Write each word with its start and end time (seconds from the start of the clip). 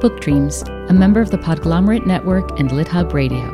Book 0.00 0.18
Dreams, 0.22 0.62
a 0.88 0.94
member 0.94 1.20
of 1.20 1.30
the 1.30 1.36
Podglomerate 1.36 2.06
Network 2.06 2.58
and 2.58 2.70
LitHub 2.70 3.12
Radio. 3.12 3.44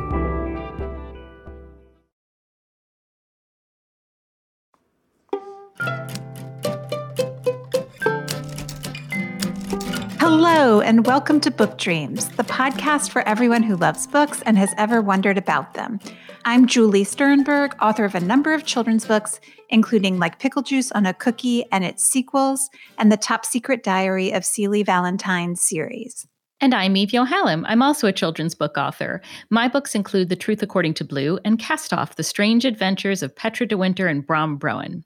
Hello, 10.19 10.79
and 10.79 11.05
welcome 11.05 11.41
to 11.41 11.51
Book 11.51 11.77
Dreams, 11.77 12.29
the 12.29 12.43
podcast 12.43 13.09
for 13.09 13.27
everyone 13.27 13.63
who 13.63 13.75
loves 13.75 14.07
books 14.07 14.41
and 14.43 14.57
has 14.57 14.73
ever 14.77 15.01
wondered 15.01 15.37
about 15.37 15.73
them. 15.73 15.99
I'm 16.45 16.65
Julie 16.65 17.03
Sternberg, 17.03 17.75
author 17.81 18.05
of 18.05 18.15
a 18.15 18.21
number 18.21 18.53
of 18.53 18.63
children's 18.63 19.05
books, 19.05 19.41
including 19.69 20.17
Like 20.17 20.39
Pickle 20.39 20.61
Juice 20.61 20.93
on 20.93 21.05
a 21.05 21.13
Cookie 21.13 21.65
and 21.73 21.83
its 21.83 22.05
sequels, 22.05 22.69
and 22.97 23.11
the 23.11 23.17
Top 23.17 23.45
Secret 23.45 23.83
Diary 23.83 24.31
of 24.31 24.45
Celie 24.45 24.83
Valentine 24.83 25.57
series. 25.57 26.25
And 26.59 26.73
I'm 26.73 26.97
Eve 26.97 27.09
Yohalem. 27.09 27.63
I'm 27.67 27.83
also 27.83 28.07
a 28.07 28.13
children's 28.13 28.55
book 28.55 28.77
author. 28.77 29.21
My 29.51 29.67
books 29.67 29.93
include 29.93 30.29
The 30.29 30.35
Truth 30.35 30.63
According 30.63 30.95
to 30.95 31.05
Blue 31.05 31.37
and 31.45 31.59
Cast 31.59 31.93
Off 31.93 32.15
The 32.15 32.23
Strange 32.23 32.65
Adventures 32.65 33.21
of 33.21 33.35
Petra 33.35 33.67
de 33.67 33.77
Winter 33.77 34.07
and 34.07 34.25
Bram 34.25 34.57
Broen. 34.57 35.03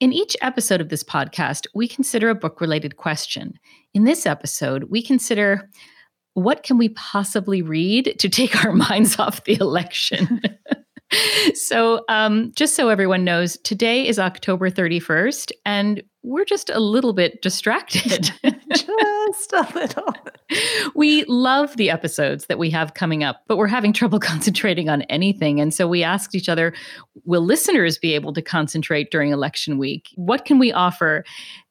In 0.00 0.14
each 0.14 0.34
episode 0.40 0.80
of 0.80 0.88
this 0.88 1.04
podcast, 1.04 1.66
we 1.74 1.88
consider 1.88 2.30
a 2.30 2.34
book 2.34 2.62
related 2.62 2.96
question. 2.96 3.52
In 3.92 4.04
this 4.04 4.24
episode, 4.24 4.84
we 4.84 5.02
consider 5.02 5.68
what 6.32 6.62
can 6.62 6.78
we 6.78 6.88
possibly 6.90 7.60
read 7.60 8.14
to 8.18 8.28
take 8.30 8.64
our 8.64 8.72
minds 8.88 9.18
off 9.18 9.44
the 9.44 9.58
election? 9.60 10.40
so, 11.54 12.04
um, 12.08 12.52
just 12.54 12.74
so 12.74 12.88
everyone 12.88 13.24
knows, 13.24 13.56
today 13.58 14.06
is 14.06 14.18
October 14.18 14.70
31st, 14.70 15.52
and 15.64 16.02
we're 16.22 16.44
just 16.44 16.68
a 16.70 16.80
little 16.80 17.12
bit 17.12 17.40
distracted. 17.40 18.30
just 18.74 19.52
a 19.52 19.68
little. 19.74 20.14
We 20.94 21.24
love 21.24 21.76
the 21.76 21.90
episodes 21.90 22.46
that 22.46 22.58
we 22.58 22.70
have 22.70 22.94
coming 22.94 23.22
up, 23.22 23.42
but 23.48 23.58
we're 23.58 23.66
having 23.66 23.92
trouble 23.92 24.18
concentrating 24.18 24.88
on 24.88 25.02
anything. 25.02 25.60
And 25.60 25.74
so 25.74 25.86
we 25.86 26.02
asked 26.02 26.34
each 26.34 26.48
other, 26.48 26.72
will 27.26 27.42
listeners 27.42 27.98
be 27.98 28.14
able 28.14 28.32
to 28.32 28.40
concentrate 28.40 29.10
during 29.10 29.30
election 29.30 29.76
week? 29.76 30.08
What 30.14 30.46
can 30.46 30.58
we 30.58 30.72
offer 30.72 31.22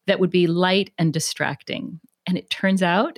that 0.05 0.19
would 0.19 0.29
be 0.29 0.45
light 0.45 0.91
and 0.99 1.11
distracting? 1.11 1.99
And 2.27 2.37
it 2.37 2.51
turns 2.51 2.83
out 2.83 3.17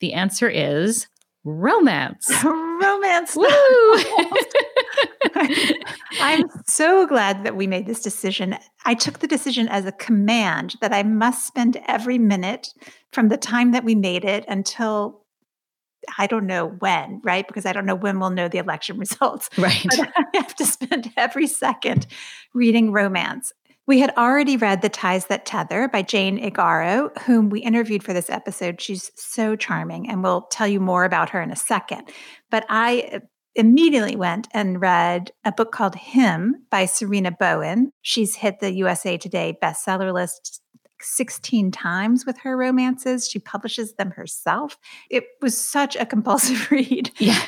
the 0.00 0.12
answer 0.12 0.50
is 0.50 1.06
romance. 1.42 2.28
romance. 2.44 3.34
Woo! 3.34 3.48
I'm 6.20 6.44
so 6.66 7.06
glad 7.06 7.44
that 7.44 7.56
we 7.56 7.66
made 7.66 7.86
this 7.86 8.00
decision. 8.00 8.56
I 8.84 8.94
took 8.94 9.18
the 9.18 9.26
decision 9.26 9.68
as 9.68 9.84
a 9.84 9.92
command 9.92 10.74
that 10.80 10.92
I 10.92 11.02
must 11.02 11.46
spend 11.46 11.80
every 11.86 12.18
minute 12.18 12.68
from 13.12 13.28
the 13.28 13.36
time 13.36 13.72
that 13.72 13.84
we 13.84 13.94
made 13.94 14.24
it 14.24 14.44
until 14.48 15.24
I 16.16 16.26
don't 16.26 16.46
know 16.46 16.68
when, 16.78 17.20
right? 17.24 17.46
Because 17.46 17.66
I 17.66 17.72
don't 17.72 17.86
know 17.86 17.94
when 17.94 18.18
we'll 18.18 18.30
know 18.30 18.48
the 18.48 18.58
election 18.58 18.98
results. 18.98 19.50
Right. 19.58 19.86
But 19.96 20.12
I 20.16 20.24
have 20.34 20.54
to 20.56 20.66
spend 20.66 21.12
every 21.16 21.46
second 21.46 22.06
reading 22.54 22.92
romance. 22.92 23.52
We 23.86 24.00
had 24.00 24.12
already 24.18 24.58
read 24.58 24.82
The 24.82 24.90
Ties 24.90 25.26
That 25.26 25.46
Tether 25.46 25.88
by 25.88 26.02
Jane 26.02 26.38
Igharo, 26.38 27.16
whom 27.22 27.48
we 27.48 27.60
interviewed 27.60 28.04
for 28.04 28.12
this 28.12 28.28
episode. 28.28 28.82
She's 28.82 29.10
so 29.16 29.56
charming, 29.56 30.10
and 30.10 30.22
we'll 30.22 30.42
tell 30.42 30.68
you 30.68 30.78
more 30.78 31.04
about 31.04 31.30
her 31.30 31.40
in 31.40 31.50
a 31.50 31.56
second. 31.56 32.10
But 32.50 32.66
I 32.68 33.22
immediately 33.54 34.16
went 34.16 34.48
and 34.52 34.80
read 34.80 35.32
a 35.44 35.52
book 35.52 35.72
called 35.72 35.94
Him 35.94 36.66
by 36.70 36.84
Sarina 36.84 37.36
Bowen. 37.36 37.92
She's 38.02 38.36
hit 38.36 38.60
the 38.60 38.72
USA 38.74 39.16
Today 39.16 39.58
bestseller 39.62 40.12
list 40.12 40.62
16 41.00 41.70
times 41.70 42.26
with 42.26 42.38
her 42.38 42.56
romances. 42.56 43.28
She 43.28 43.38
publishes 43.38 43.94
them 43.94 44.12
herself. 44.12 44.76
It 45.10 45.24
was 45.40 45.56
such 45.56 45.96
a 45.96 46.06
compulsive 46.06 46.70
read. 46.70 47.10
Yeah. 47.18 47.42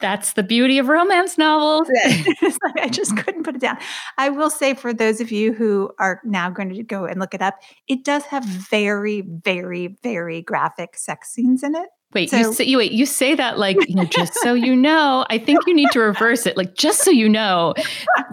That's 0.00 0.34
the 0.34 0.44
beauty 0.44 0.78
of 0.78 0.88
romance 0.88 1.36
novels. 1.36 1.88
like 2.42 2.78
I 2.80 2.88
just 2.88 3.16
couldn't 3.16 3.42
put 3.42 3.56
it 3.56 3.60
down. 3.60 3.78
I 4.16 4.28
will 4.28 4.50
say 4.50 4.74
for 4.74 4.92
those 4.94 5.20
of 5.20 5.32
you 5.32 5.52
who 5.52 5.90
are 5.98 6.20
now 6.24 6.50
going 6.50 6.72
to 6.72 6.82
go 6.84 7.04
and 7.04 7.18
look 7.18 7.34
it 7.34 7.42
up, 7.42 7.56
it 7.88 8.04
does 8.04 8.22
have 8.26 8.44
very, 8.44 9.22
very, 9.22 9.98
very 10.04 10.40
graphic 10.42 10.96
sex 10.96 11.30
scenes 11.32 11.64
in 11.64 11.74
it. 11.74 11.88
Wait, 12.14 12.30
so, 12.30 12.38
you 12.38 12.52
say 12.54 12.64
you 12.64 12.78
wait, 12.78 12.92
you 12.92 13.04
say 13.04 13.34
that 13.34 13.58
like, 13.58 13.76
you 13.86 13.94
know, 13.94 14.04
just 14.04 14.32
so 14.36 14.54
you 14.54 14.74
know. 14.74 15.26
I 15.28 15.36
think 15.36 15.60
you 15.66 15.74
need 15.74 15.90
to 15.92 16.00
reverse 16.00 16.46
it. 16.46 16.56
Like, 16.56 16.74
just 16.74 17.02
so 17.02 17.10
you 17.10 17.28
know, 17.28 17.74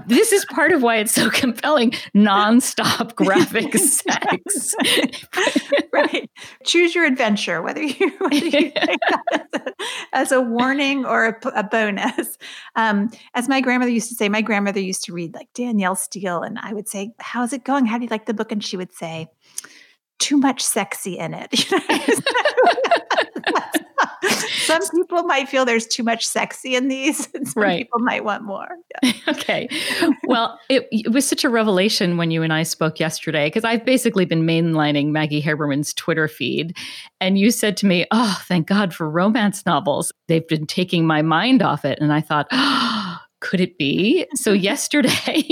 this 0.07 0.31
is 0.31 0.45
part 0.45 0.71
of 0.71 0.81
why 0.81 0.95
it's 0.95 1.11
so 1.11 1.29
compelling. 1.29 1.91
Nonstop 2.15 3.15
graphic 3.15 3.73
sex. 3.77 4.75
right. 5.91 6.29
Choose 6.63 6.95
your 6.95 7.03
adventure, 7.03 7.61
whether 7.61 7.83
you, 7.83 8.13
whether 8.19 8.35
you 8.35 8.51
take 8.51 8.73
that 8.73 9.21
as 9.33 9.61
a, 9.61 9.73
as 10.13 10.31
a 10.31 10.39
warning 10.39 11.05
or 11.05 11.25
a, 11.25 11.47
a 11.49 11.63
bonus. 11.63 12.37
Um, 12.77 13.09
as 13.33 13.49
my 13.49 13.59
grandmother 13.59 13.91
used 13.91 14.07
to 14.07 14.15
say, 14.15 14.29
my 14.29 14.41
grandmother 14.41 14.79
used 14.79 15.03
to 15.05 15.13
read 15.13 15.33
like 15.33 15.49
Danielle 15.53 15.97
Steel, 15.97 16.43
and 16.43 16.57
I 16.59 16.71
would 16.71 16.87
say, 16.87 17.13
How's 17.19 17.51
it 17.51 17.65
going? 17.65 17.85
How 17.85 17.97
do 17.97 18.05
you 18.05 18.09
like 18.09 18.25
the 18.25 18.33
book? 18.33 18.53
And 18.53 18.63
she 18.63 18.77
would 18.77 18.93
say, 18.93 19.27
too 20.17 20.37
much 20.37 20.61
sexy 20.61 21.17
in 21.17 21.33
it. 21.33 21.51
Some 24.65 24.81
people 24.91 25.23
might 25.23 25.49
feel 25.49 25.65
there's 25.65 25.87
too 25.87 26.03
much 26.03 26.25
sexy 26.25 26.75
in 26.75 26.87
these, 26.87 27.27
and 27.33 27.47
some 27.47 27.63
right. 27.63 27.83
people 27.83 27.99
might 27.99 28.23
want 28.23 28.43
more. 28.43 28.67
Yeah. 29.03 29.11
okay. 29.29 29.67
Well, 30.23 30.59
it, 30.69 30.87
it, 30.91 31.11
was 31.11 31.27
such 31.27 31.43
a 31.43 31.49
revelation 31.49 32.17
when 32.17 32.31
you 32.31 32.43
and 32.43 32.53
I 32.53 32.63
spoke 32.63 32.99
yesterday 32.99 33.47
because 33.47 33.63
I've 33.63 33.85
basically 33.85 34.25
been 34.25 34.43
mainlining 34.43 35.07
Maggie 35.07 35.41
Haberman's 35.41 35.93
Twitter 35.93 36.27
feed. 36.27 36.75
And 37.19 37.37
you 37.37 37.51
said 37.51 37.77
to 37.77 37.85
me, 37.85 38.05
Oh, 38.11 38.41
thank 38.47 38.67
God 38.67 38.93
for 38.93 39.09
romance 39.09 39.65
novels. 39.65 40.11
They've 40.27 40.47
been 40.47 40.65
taking 40.65 41.05
my 41.05 41.21
mind 41.21 41.61
off 41.61 41.85
it. 41.85 41.99
And 41.99 42.11
I 42.13 42.21
thought, 42.21 42.47
Oh, 42.51 43.19
could 43.41 43.61
it 43.61 43.77
be? 43.77 44.25
So, 44.35 44.53
yesterday, 44.53 45.43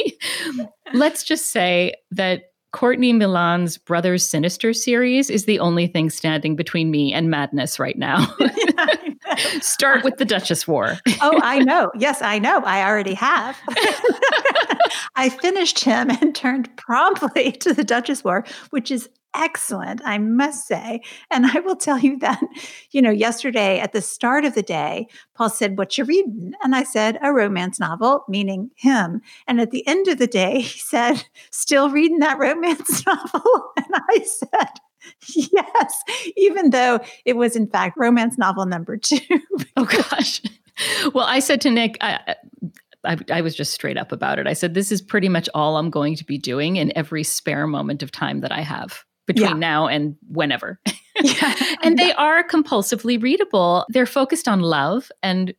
let's 0.94 1.24
just 1.24 1.52
say 1.52 1.94
that 2.12 2.53
Courtney 2.74 3.14
Milan's 3.14 3.78
Brothers 3.78 4.28
Sinister 4.28 4.74
series 4.74 5.30
is 5.30 5.46
the 5.46 5.60
only 5.60 5.86
thing 5.86 6.10
standing 6.10 6.56
between 6.56 6.90
me 6.90 7.14
and 7.14 7.30
madness 7.30 7.80
right 7.80 7.98
now. 7.98 8.36
Start 9.62 10.04
with 10.04 10.18
the 10.18 10.26
Duchess 10.26 10.68
War. 10.68 10.98
oh, 11.22 11.40
I 11.42 11.60
know. 11.60 11.92
Yes, 11.96 12.22
I 12.24 12.40
know. 12.40 12.62
I 12.66 12.84
already 12.84 13.14
have. 13.14 13.58
I 15.16 15.30
finished 15.30 15.80
him 15.80 16.10
and 16.22 16.36
turned 16.36 16.76
promptly 16.78 17.52
to 17.62 17.74
the 17.74 17.84
Duchess 17.84 18.24
War, 18.24 18.46
which 18.70 18.92
is 18.92 19.10
excellent, 19.36 20.02
I 20.06 20.18
must 20.20 20.68
say. 20.68 21.02
And 21.32 21.46
I 21.46 21.60
will 21.62 21.76
tell 21.76 22.00
you 22.00 22.18
that, 22.20 22.42
you 22.92 23.02
know, 23.02 23.10
yesterday 23.10 23.80
at 23.80 23.92
the 23.92 24.02
start 24.02 24.46
of 24.46 24.56
the 24.56 24.62
day, 24.62 25.08
Paul 25.36 25.50
said, 25.50 25.78
What 25.78 25.98
you 25.98 26.06
reading? 26.06 26.54
And 26.64 26.76
I 26.76 26.84
said, 26.84 27.18
A 27.22 27.34
romance 27.34 27.80
novel, 27.80 28.24
meaning 28.28 28.72
him. 28.76 29.22
And 29.48 29.60
at 29.60 29.72
the 29.72 29.86
end 29.88 30.08
of 30.08 30.18
the 30.18 30.28
day, 30.28 30.62
he 30.62 30.80
said, 30.80 31.26
Still 31.52 31.90
reading 31.90 32.20
that 32.20 32.40
romance 32.40 33.06
novel? 33.06 33.72
And 33.78 34.04
I 34.10 34.20
said, 34.20 34.70
Yes, 35.28 36.04
even 36.38 36.70
though 36.70 37.00
it 37.26 37.36
was 37.36 37.56
in 37.56 37.68
fact 37.68 37.98
romance 37.98 38.38
novel 38.38 38.66
number 38.66 38.98
two. 38.98 39.18
oh 39.78 39.86
gosh. 39.86 40.42
Well, 41.14 41.26
I 41.26 41.40
said 41.40 41.62
to 41.62 41.70
Nick, 41.70 41.98
I, 42.02 42.36
I, 43.06 43.18
I, 43.32 43.42
was 43.42 43.56
just 43.56 43.74
straight 43.74 43.98
up 43.98 44.12
about 44.12 44.40
it. 44.40 44.48
I 44.48 44.54
said, 44.54 44.74
This 44.74 44.92
is 44.92 45.02
pretty 45.02 45.30
much 45.30 45.50
all 45.54 45.78
I'm 45.78 45.90
going 45.90 46.16
to 46.16 46.24
be 46.24 46.38
doing 46.38 46.78
in 46.78 46.96
every 46.96 47.24
spare 47.24 47.68
moment 47.68 48.04
of 48.04 48.12
time 48.12 48.40
that 48.42 48.52
I 48.52 48.62
have 48.62 49.04
between 49.28 49.48
yeah. 49.48 49.54
now 49.54 49.88
and 49.88 50.16
whenever. 50.28 50.80
Yeah. 51.22 51.56
and 51.84 51.98
they 51.98 52.14
are 52.14 52.48
compulsively 52.48 53.22
readable. 53.22 53.86
They're 53.90 54.06
focused 54.06 54.48
on 54.48 54.62
love 54.62 55.12
and 55.22 55.54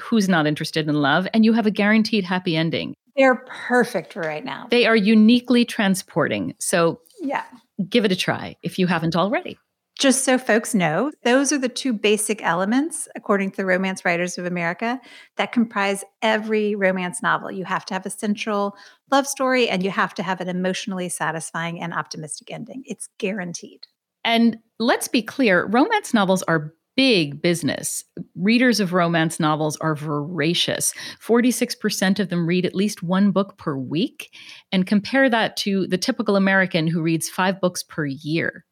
who's 0.00 0.28
not 0.28 0.46
interested 0.46 0.88
in 0.88 0.94
love, 0.94 1.28
and 1.34 1.44
you 1.44 1.52
have 1.52 1.66
a 1.66 1.70
guaranteed 1.70 2.24
happy 2.24 2.56
ending. 2.56 2.94
They're 3.16 3.44
perfect 3.68 4.14
for 4.14 4.20
right 4.20 4.44
now. 4.44 4.66
They 4.70 4.86
are 4.86 4.96
uniquely 4.96 5.64
transporting. 5.64 6.54
So, 6.58 7.00
yeah, 7.20 7.44
give 7.88 8.04
it 8.04 8.12
a 8.12 8.16
try 8.16 8.56
if 8.62 8.78
you 8.78 8.86
haven't 8.86 9.16
already. 9.16 9.58
Just 10.00 10.24
so 10.24 10.38
folks 10.38 10.74
know, 10.74 11.12
those 11.24 11.52
are 11.52 11.58
the 11.58 11.68
two 11.68 11.92
basic 11.92 12.42
elements, 12.42 13.06
according 13.14 13.50
to 13.50 13.58
the 13.58 13.66
Romance 13.66 14.02
Writers 14.02 14.38
of 14.38 14.46
America, 14.46 14.98
that 15.36 15.52
comprise 15.52 16.04
every 16.22 16.74
romance 16.74 17.22
novel. 17.22 17.50
You 17.50 17.66
have 17.66 17.84
to 17.84 17.92
have 17.92 18.06
a 18.06 18.10
central 18.10 18.74
love 19.10 19.26
story 19.26 19.68
and 19.68 19.82
you 19.82 19.90
have 19.90 20.14
to 20.14 20.22
have 20.22 20.40
an 20.40 20.48
emotionally 20.48 21.10
satisfying 21.10 21.82
and 21.82 21.92
optimistic 21.92 22.50
ending. 22.50 22.82
It's 22.86 23.10
guaranteed. 23.18 23.80
And 24.24 24.56
let's 24.78 25.06
be 25.06 25.20
clear 25.20 25.66
romance 25.66 26.14
novels 26.14 26.42
are 26.44 26.72
big 26.96 27.42
business. 27.42 28.02
Readers 28.34 28.80
of 28.80 28.94
romance 28.94 29.38
novels 29.38 29.76
are 29.82 29.94
voracious. 29.94 30.94
46% 31.22 32.18
of 32.18 32.30
them 32.30 32.46
read 32.46 32.64
at 32.64 32.74
least 32.74 33.02
one 33.02 33.32
book 33.32 33.58
per 33.58 33.76
week. 33.76 34.34
And 34.72 34.86
compare 34.86 35.28
that 35.28 35.58
to 35.58 35.86
the 35.88 35.98
typical 35.98 36.36
American 36.36 36.86
who 36.86 37.02
reads 37.02 37.28
five 37.28 37.60
books 37.60 37.82
per 37.82 38.06
year. 38.06 38.64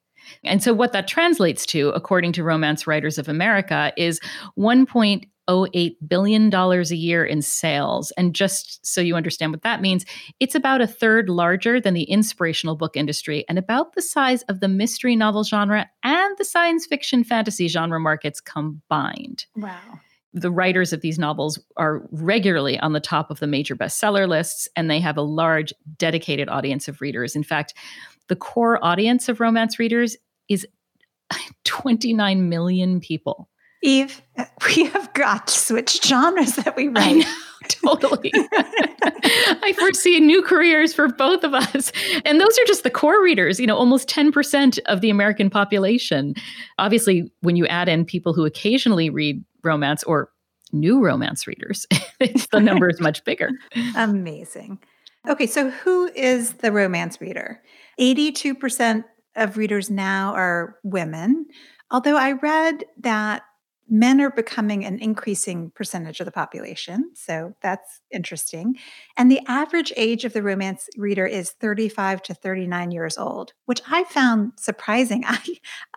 And 0.44 0.62
so, 0.62 0.72
what 0.72 0.92
that 0.92 1.08
translates 1.08 1.66
to, 1.66 1.90
according 1.90 2.32
to 2.32 2.44
Romance 2.44 2.86
Writers 2.86 3.18
of 3.18 3.28
America, 3.28 3.92
is 3.96 4.20
$1.08 4.58 5.96
billion 6.06 6.54
a 6.54 6.82
year 6.94 7.24
in 7.24 7.42
sales. 7.42 8.12
And 8.12 8.34
just 8.34 8.84
so 8.86 9.00
you 9.00 9.16
understand 9.16 9.52
what 9.52 9.62
that 9.62 9.80
means, 9.80 10.04
it's 10.40 10.54
about 10.54 10.80
a 10.80 10.86
third 10.86 11.28
larger 11.28 11.80
than 11.80 11.94
the 11.94 12.04
inspirational 12.04 12.76
book 12.76 12.96
industry 12.96 13.44
and 13.48 13.58
about 13.58 13.94
the 13.94 14.02
size 14.02 14.42
of 14.42 14.60
the 14.60 14.68
mystery 14.68 15.16
novel 15.16 15.44
genre 15.44 15.88
and 16.02 16.38
the 16.38 16.44
science 16.44 16.86
fiction 16.86 17.24
fantasy 17.24 17.68
genre 17.68 18.00
markets 18.00 18.40
combined. 18.40 19.46
Wow 19.56 20.00
the 20.34 20.50
writers 20.50 20.92
of 20.92 21.00
these 21.00 21.18
novels 21.18 21.58
are 21.76 22.06
regularly 22.10 22.78
on 22.80 22.92
the 22.92 23.00
top 23.00 23.30
of 23.30 23.40
the 23.40 23.46
major 23.46 23.74
bestseller 23.74 24.28
lists 24.28 24.68
and 24.76 24.90
they 24.90 25.00
have 25.00 25.16
a 25.16 25.22
large 25.22 25.72
dedicated 25.96 26.48
audience 26.48 26.88
of 26.88 27.00
readers 27.00 27.34
in 27.34 27.42
fact 27.42 27.74
the 28.28 28.36
core 28.36 28.82
audience 28.84 29.28
of 29.28 29.40
romance 29.40 29.78
readers 29.78 30.16
is 30.48 30.66
29 31.64 32.48
million 32.48 33.00
people. 33.00 33.48
Eve, 33.82 34.22
we 34.66 34.86
have 34.86 35.12
got 35.14 35.46
to 35.46 35.58
switch 35.58 36.02
genres 36.02 36.56
that 36.56 36.76
we 36.76 36.88
write. 36.88 37.24
totally. 37.68 38.32
I 39.02 39.74
foresee 39.78 40.20
new 40.20 40.42
careers 40.42 40.92
for 40.92 41.08
both 41.08 41.44
of 41.44 41.54
us. 41.54 41.92
And 42.24 42.40
those 42.40 42.58
are 42.58 42.64
just 42.66 42.82
the 42.82 42.90
core 42.90 43.22
readers, 43.22 43.60
you 43.60 43.66
know, 43.66 43.76
almost 43.76 44.08
10% 44.08 44.78
of 44.86 45.00
the 45.00 45.10
American 45.10 45.50
population. 45.50 46.34
Obviously, 46.78 47.30
when 47.40 47.56
you 47.56 47.66
add 47.66 47.88
in 47.88 48.04
people 48.04 48.32
who 48.32 48.44
occasionally 48.44 49.10
read 49.10 49.44
romance 49.62 50.02
or 50.04 50.30
new 50.72 51.00
romance 51.00 51.46
readers, 51.46 51.86
the 52.50 52.60
number 52.60 52.88
is 52.88 53.00
much 53.00 53.24
bigger. 53.24 53.50
Amazing. 53.96 54.78
Okay, 55.28 55.46
so 55.46 55.68
who 55.68 56.10
is 56.14 56.54
the 56.54 56.72
romance 56.72 57.20
reader? 57.20 57.62
82% 58.00 59.04
of 59.36 59.58
readers 59.58 59.90
now 59.90 60.32
are 60.34 60.78
women, 60.82 61.46
although 61.90 62.16
I 62.16 62.32
read 62.32 62.84
that 63.00 63.42
men 63.88 64.20
are 64.20 64.30
becoming 64.30 64.84
an 64.84 64.98
increasing 64.98 65.70
percentage 65.74 66.20
of 66.20 66.26
the 66.26 66.32
population. 66.32 67.10
So 67.14 67.54
that's 67.62 68.00
interesting. 68.10 68.76
And 69.16 69.30
the 69.30 69.40
average 69.46 69.92
age 69.96 70.24
of 70.24 70.32
the 70.32 70.42
romance 70.42 70.88
reader 70.96 71.26
is 71.26 71.50
35 71.52 72.22
to 72.24 72.34
39 72.34 72.90
years 72.90 73.18
old, 73.18 73.52
which 73.66 73.80
I 73.90 74.04
found 74.04 74.52
surprising. 74.56 75.24
I 75.26 75.40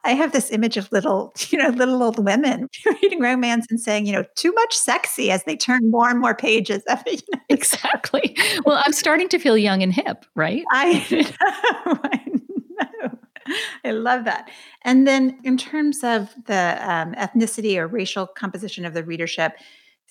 I 0.04 0.14
have 0.14 0.32
this 0.32 0.52
image 0.52 0.78
of 0.78 0.92
little, 0.92 1.34
you 1.50 1.58
know, 1.58 1.70
little 1.70 2.02
old 2.02 2.24
women 2.24 2.68
reading 3.02 3.20
romance 3.20 3.68
and 3.70 3.80
saying, 3.80 4.06
you 4.06 4.14
know, 4.14 4.26
too 4.36 4.52
much 4.54 4.76
sexy 4.76 5.32
as 5.32 5.44
they 5.44 5.56
turn 5.56 5.92
more 5.92 6.10
and 6.10 6.20
more 6.20 6.36
pages 6.36 6.84
of 6.90 7.02
it. 7.06 7.22
You 7.22 7.28
know? 7.36 7.42
Exactly. 7.50 8.36
Well, 8.66 8.82
I'm 8.86 8.94
starting 8.94 9.30
to 9.30 9.40
feel 9.40 9.58
young 9.58 9.84
and 9.84 9.94
hip, 9.94 10.26
right? 10.36 10.64
I 10.72 11.06
know. 11.12 12.00
I 13.86 13.92
love 13.92 14.26
that. 14.26 14.50
And 14.84 15.08
then, 15.08 15.40
in 15.44 15.58
terms 15.58 16.04
of 16.04 16.34
the 16.46 16.78
um, 16.82 17.14
ethnicity 17.14 17.78
or 17.78 17.88
racial 17.88 18.28
composition 18.28 18.86
of 18.86 18.94
the 18.94 19.04
readership, 19.04 19.54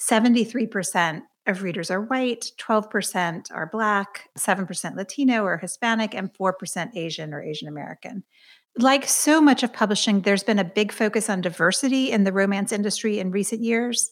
73% 0.01 1.23
of 1.47 1.63
readers 1.63 1.91
are 1.91 2.03
white, 2.03 2.53
12% 2.59 3.47
are 3.53 3.69
Black, 3.71 4.29
7% 4.39 4.97
Latino 4.97 5.45
or 5.45 5.59
Hispanic, 5.59 6.15
and 6.15 6.33
4% 6.33 6.97
Asian 6.97 7.35
or 7.35 7.43
Asian 7.43 7.69
American. 7.69 8.25
Like 8.79 9.07
so 9.07 9.41
much 9.41 9.63
of 9.63 9.73
publishing, 9.73 10.21
there's 10.21 10.45
been 10.45 10.59
a 10.59 10.65
big 10.65 10.93
focus 10.93 11.29
on 11.29 11.41
diversity 11.41 12.13
in 12.13 12.25
the 12.25 12.33
romance 12.33 12.73
industry 12.73 13.19
in 13.19 13.31
recent 13.31 13.63
years. 13.63 14.11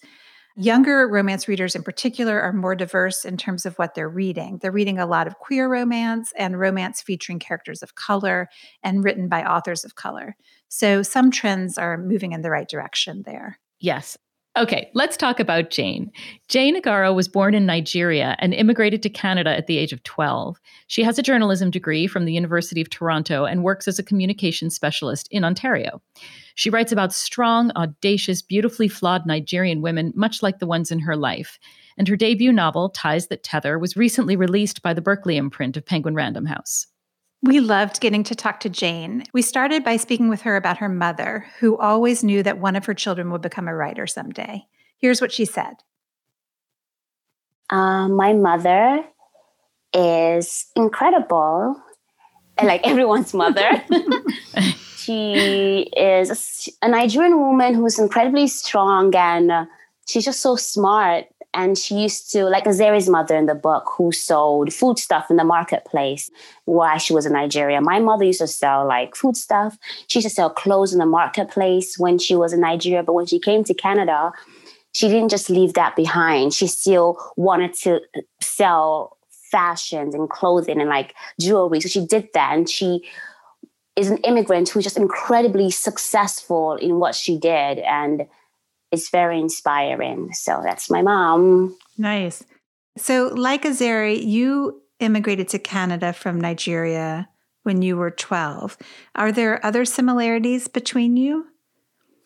Younger 0.60 1.06
romance 1.06 1.46
readers, 1.46 1.76
in 1.76 1.84
particular, 1.84 2.40
are 2.40 2.52
more 2.52 2.74
diverse 2.74 3.24
in 3.24 3.36
terms 3.36 3.64
of 3.64 3.76
what 3.76 3.94
they're 3.94 4.08
reading. 4.08 4.58
They're 4.60 4.72
reading 4.72 4.98
a 4.98 5.06
lot 5.06 5.28
of 5.28 5.38
queer 5.38 5.68
romance 5.68 6.32
and 6.36 6.58
romance 6.58 7.00
featuring 7.00 7.38
characters 7.38 7.80
of 7.80 7.94
color 7.94 8.48
and 8.82 9.04
written 9.04 9.28
by 9.28 9.44
authors 9.44 9.84
of 9.84 9.94
color. 9.94 10.34
So 10.66 11.04
some 11.04 11.30
trends 11.30 11.78
are 11.78 11.96
moving 11.96 12.32
in 12.32 12.42
the 12.42 12.50
right 12.50 12.68
direction 12.68 13.22
there. 13.24 13.60
Yes. 13.78 14.18
Okay, 14.58 14.90
let's 14.92 15.16
talk 15.16 15.38
about 15.38 15.70
Jane. 15.70 16.10
Jane 16.48 16.74
Igharo 16.74 17.14
was 17.14 17.28
born 17.28 17.54
in 17.54 17.64
Nigeria 17.64 18.34
and 18.40 18.52
immigrated 18.52 19.04
to 19.04 19.08
Canada 19.08 19.56
at 19.56 19.68
the 19.68 19.78
age 19.78 19.92
of 19.92 20.02
12. 20.02 20.60
She 20.88 21.04
has 21.04 21.16
a 21.16 21.22
journalism 21.22 21.70
degree 21.70 22.08
from 22.08 22.24
the 22.24 22.32
University 22.32 22.80
of 22.80 22.90
Toronto 22.90 23.44
and 23.44 23.62
works 23.62 23.86
as 23.86 24.00
a 24.00 24.02
communications 24.02 24.74
specialist 24.74 25.28
in 25.30 25.44
Ontario. 25.44 26.02
She 26.56 26.70
writes 26.70 26.90
about 26.90 27.12
strong, 27.12 27.70
audacious, 27.76 28.42
beautifully 28.42 28.88
flawed 28.88 29.26
Nigerian 29.26 29.80
women, 29.80 30.12
much 30.16 30.42
like 30.42 30.58
the 30.58 30.66
ones 30.66 30.90
in 30.90 30.98
her 30.98 31.14
life. 31.14 31.60
And 31.96 32.08
her 32.08 32.16
debut 32.16 32.52
novel, 32.52 32.88
Ties 32.88 33.28
That 33.28 33.44
Tether, 33.44 33.78
was 33.78 33.96
recently 33.96 34.34
released 34.34 34.82
by 34.82 34.92
the 34.92 35.00
Berkley 35.00 35.36
imprint 35.36 35.76
of 35.76 35.86
Penguin 35.86 36.16
Random 36.16 36.46
House. 36.46 36.88
We 37.42 37.60
loved 37.60 38.00
getting 38.00 38.24
to 38.24 38.34
talk 38.34 38.60
to 38.60 38.68
Jane. 38.68 39.24
We 39.32 39.42
started 39.42 39.84
by 39.84 39.96
speaking 39.96 40.28
with 40.28 40.42
her 40.42 40.56
about 40.56 40.78
her 40.78 40.88
mother, 40.88 41.46
who 41.60 41.78
always 41.78 42.24
knew 42.24 42.42
that 42.42 42.58
one 42.58 42.74
of 42.74 42.86
her 42.86 42.94
children 42.94 43.30
would 43.30 43.42
become 43.42 43.68
a 43.68 43.74
writer 43.74 44.06
someday. 44.06 44.66
Here's 44.98 45.20
what 45.20 45.32
she 45.32 45.44
said 45.44 45.74
uh, 47.70 48.08
My 48.08 48.32
mother 48.32 49.04
is 49.94 50.66
incredible, 50.74 51.76
like 52.62 52.80
everyone's 52.84 53.32
mother. 53.32 53.84
she 54.96 55.88
is 55.96 56.68
a 56.82 56.88
Nigerian 56.88 57.38
woman 57.38 57.74
who's 57.74 58.00
incredibly 58.00 58.48
strong 58.48 59.14
and 59.14 59.52
uh, 59.52 59.66
she's 60.08 60.24
just 60.24 60.40
so 60.40 60.56
smart. 60.56 61.26
And 61.54 61.78
she 61.78 61.96
used 61.96 62.30
to, 62.32 62.44
like 62.44 62.64
Azere's 62.66 63.08
mother 63.08 63.34
in 63.36 63.46
the 63.46 63.54
book, 63.54 63.90
who 63.96 64.12
sold 64.12 64.72
food 64.72 64.98
stuff 64.98 65.30
in 65.30 65.36
the 65.36 65.44
marketplace 65.44 66.30
while 66.66 66.98
she 66.98 67.14
was 67.14 67.26
in 67.26 67.32
Nigeria. 67.32 67.80
My 67.80 67.98
mother 68.00 68.24
used 68.24 68.40
to 68.40 68.46
sell 68.46 68.86
like 68.86 69.16
food 69.16 69.36
stuff. 69.36 69.78
She 70.08 70.18
used 70.18 70.28
to 70.28 70.34
sell 70.34 70.50
clothes 70.50 70.92
in 70.92 70.98
the 70.98 71.06
marketplace 71.06 71.98
when 71.98 72.18
she 72.18 72.36
was 72.36 72.52
in 72.52 72.60
Nigeria. 72.60 73.02
But 73.02 73.14
when 73.14 73.26
she 73.26 73.40
came 73.40 73.64
to 73.64 73.74
Canada, 73.74 74.30
she 74.92 75.08
didn't 75.08 75.30
just 75.30 75.48
leave 75.48 75.74
that 75.74 75.96
behind. 75.96 76.52
She 76.52 76.66
still 76.66 77.18
wanted 77.36 77.72
to 77.82 78.00
sell 78.40 79.16
fashions 79.50 80.14
and 80.14 80.28
clothing 80.28 80.80
and 80.80 80.90
like 80.90 81.14
jewelry. 81.40 81.80
So 81.80 81.88
she 81.88 82.04
did 82.04 82.28
that. 82.34 82.52
And 82.52 82.68
she 82.68 83.08
is 83.96 84.10
an 84.10 84.18
immigrant 84.18 84.68
who's 84.68 84.84
just 84.84 84.98
incredibly 84.98 85.70
successful 85.70 86.74
in 86.74 87.00
what 87.00 87.14
she 87.14 87.38
did 87.38 87.78
and 87.80 88.26
it's 88.90 89.10
very 89.10 89.38
inspiring. 89.38 90.32
So 90.32 90.60
that's 90.62 90.90
my 90.90 91.02
mom. 91.02 91.76
Nice. 91.96 92.44
So, 92.96 93.32
like 93.34 93.62
Azere, 93.62 94.22
you 94.22 94.82
immigrated 94.98 95.48
to 95.48 95.58
Canada 95.58 96.12
from 96.12 96.40
Nigeria 96.40 97.28
when 97.62 97.82
you 97.82 97.96
were 97.96 98.10
12. 98.10 98.76
Are 99.14 99.30
there 99.30 99.64
other 99.64 99.84
similarities 99.84 100.68
between 100.68 101.16
you? 101.16 101.46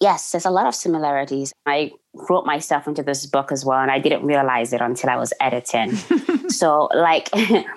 Yes, 0.01 0.33
there's 0.33 0.47
a 0.47 0.51
lot 0.51 0.67
of 0.67 0.75
similarities. 0.75 1.53
I 1.67 1.93
wrote 2.29 2.45
myself 2.45 2.89
into 2.89 3.03
this 3.03 3.27
book 3.27 3.53
as 3.53 3.65
well, 3.65 3.79
and 3.79 3.91
I 3.91 3.99
didn't 3.99 4.25
realize 4.25 4.73
it 4.73 4.81
until 4.81 5.11
I 5.11 5.17
was 5.17 5.33
editing. 5.41 5.95
so, 6.49 6.89
like, 6.95 7.29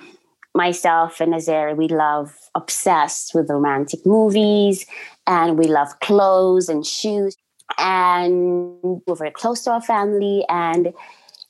myself 0.56 1.20
and 1.20 1.34
Azere, 1.34 1.76
we 1.76 1.86
love 1.86 2.34
obsessed 2.54 3.34
with 3.34 3.50
romantic 3.50 4.04
movies 4.06 4.86
and 5.26 5.58
we 5.58 5.66
love 5.66 6.00
clothes 6.00 6.68
and 6.68 6.84
shoes. 6.84 7.36
And 7.78 8.78
we're 9.06 9.16
very 9.16 9.30
close 9.30 9.62
to 9.64 9.72
our 9.72 9.82
family. 9.82 10.44
And, 10.48 10.92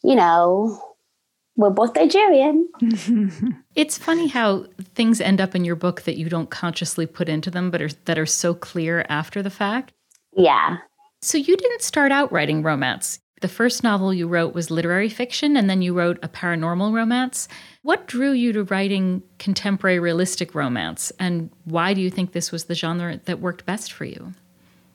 you 0.03 0.15
know, 0.15 0.81
we're 1.57 1.71
both 1.71 1.95
Nigerian. 1.97 2.69
it's 3.75 3.99
funny 3.99 4.29
how 4.29 4.67
things 4.95 5.21
end 5.21 5.41
up 5.41 5.55
in 5.55 5.65
your 5.65 5.77
book 5.77 6.03
that 6.03 6.19
you 6.19 6.29
don't 6.29 6.51
consciously 6.51 7.07
put 7.07 7.29
into 7.29 7.51
them, 7.51 7.71
but 7.71 7.83
are, 7.83 7.91
that 8.05 8.19
are 8.19 8.27
so 8.27 8.55
clear 8.55 9.07
after 9.09 9.43
the 9.43 9.51
fact. 9.51 9.93
Yeah. 10.37 10.79
So 11.23 11.39
you 11.39 11.57
didn't 11.57 11.83
start 11.83 12.13
out 12.13 12.31
writing 12.31 12.63
romance. 12.63 13.21
The 13.43 13.49
first 13.49 13.83
novel 13.83 14.15
you 14.15 14.29
wrote 14.29 14.55
was 14.55 14.71
literary 14.71 15.11
fiction, 15.11 15.57
and 15.57 15.69
then 15.69 15.83
you 15.83 15.93
wrote 15.93 16.19
a 16.23 16.29
paranormal 16.29 16.95
romance. 16.95 17.49
What 17.83 18.07
drew 18.07 18.33
you 18.33 18.53
to 18.53 18.65
writing 18.65 19.23
contemporary 19.39 19.99
realistic 19.99 20.55
romance, 20.55 21.13
and 21.19 21.51
why 21.65 21.93
do 21.93 22.01
you 22.01 22.11
think 22.11 22.33
this 22.33 22.51
was 22.51 22.65
the 22.65 22.75
genre 22.75 23.21
that 23.27 23.41
worked 23.41 23.67
best 23.67 23.93
for 23.93 24.07
you? 24.07 24.33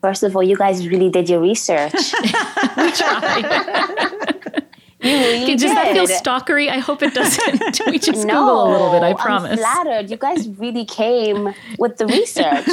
First 0.02 0.24
of 0.24 0.34
all, 0.34 0.42
you 0.42 0.56
guys 0.56 0.86
really 0.88 1.08
did 1.08 1.28
your 1.30 1.40
research. 1.40 1.94
we 2.76 2.92
tried. 2.92 4.58
You 5.04 5.10
really 5.10 5.56
Does 5.56 5.62
did. 5.62 5.76
that 5.76 5.92
feel 5.94 6.06
stalkery? 6.06 6.68
I 6.68 6.78
hope 6.78 7.02
it 7.02 7.12
doesn't. 7.12 7.80
we 7.86 7.98
just 7.98 8.24
no, 8.24 8.38
Google 8.38 8.68
a 8.68 8.70
little 8.70 8.92
bit, 8.92 9.02
I 9.02 9.14
promise. 9.14 9.50
I'm 9.50 9.58
flattered. 9.58 10.08
You 10.08 10.16
guys 10.16 10.48
really 10.50 10.84
came 10.84 11.52
with 11.76 11.96
the 11.96 12.06
research. 12.06 12.64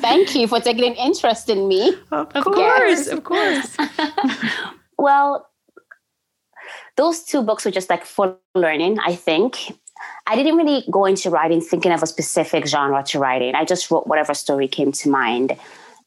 Thank 0.00 0.36
you 0.36 0.46
for 0.46 0.60
taking 0.60 0.84
an 0.84 0.94
interest 0.94 1.48
in 1.48 1.66
me. 1.66 1.92
Of, 2.12 2.30
of 2.36 2.44
course, 2.44 3.08
of 3.08 3.24
course. 3.24 3.76
Well, 4.96 5.50
those 6.96 7.24
two 7.24 7.42
books 7.42 7.64
were 7.64 7.72
just 7.72 7.90
like 7.90 8.04
for 8.04 8.36
learning, 8.54 9.00
I 9.04 9.16
think. 9.16 9.72
I 10.28 10.36
didn't 10.36 10.56
really 10.56 10.84
go 10.88 11.04
into 11.04 11.30
writing 11.30 11.60
thinking 11.60 11.90
of 11.90 12.00
a 12.00 12.06
specific 12.06 12.68
genre 12.68 13.02
to 13.04 13.18
writing. 13.18 13.56
I 13.56 13.64
just 13.64 13.90
wrote 13.90 14.06
whatever 14.06 14.34
story 14.34 14.68
came 14.68 14.92
to 14.92 15.08
mind. 15.08 15.56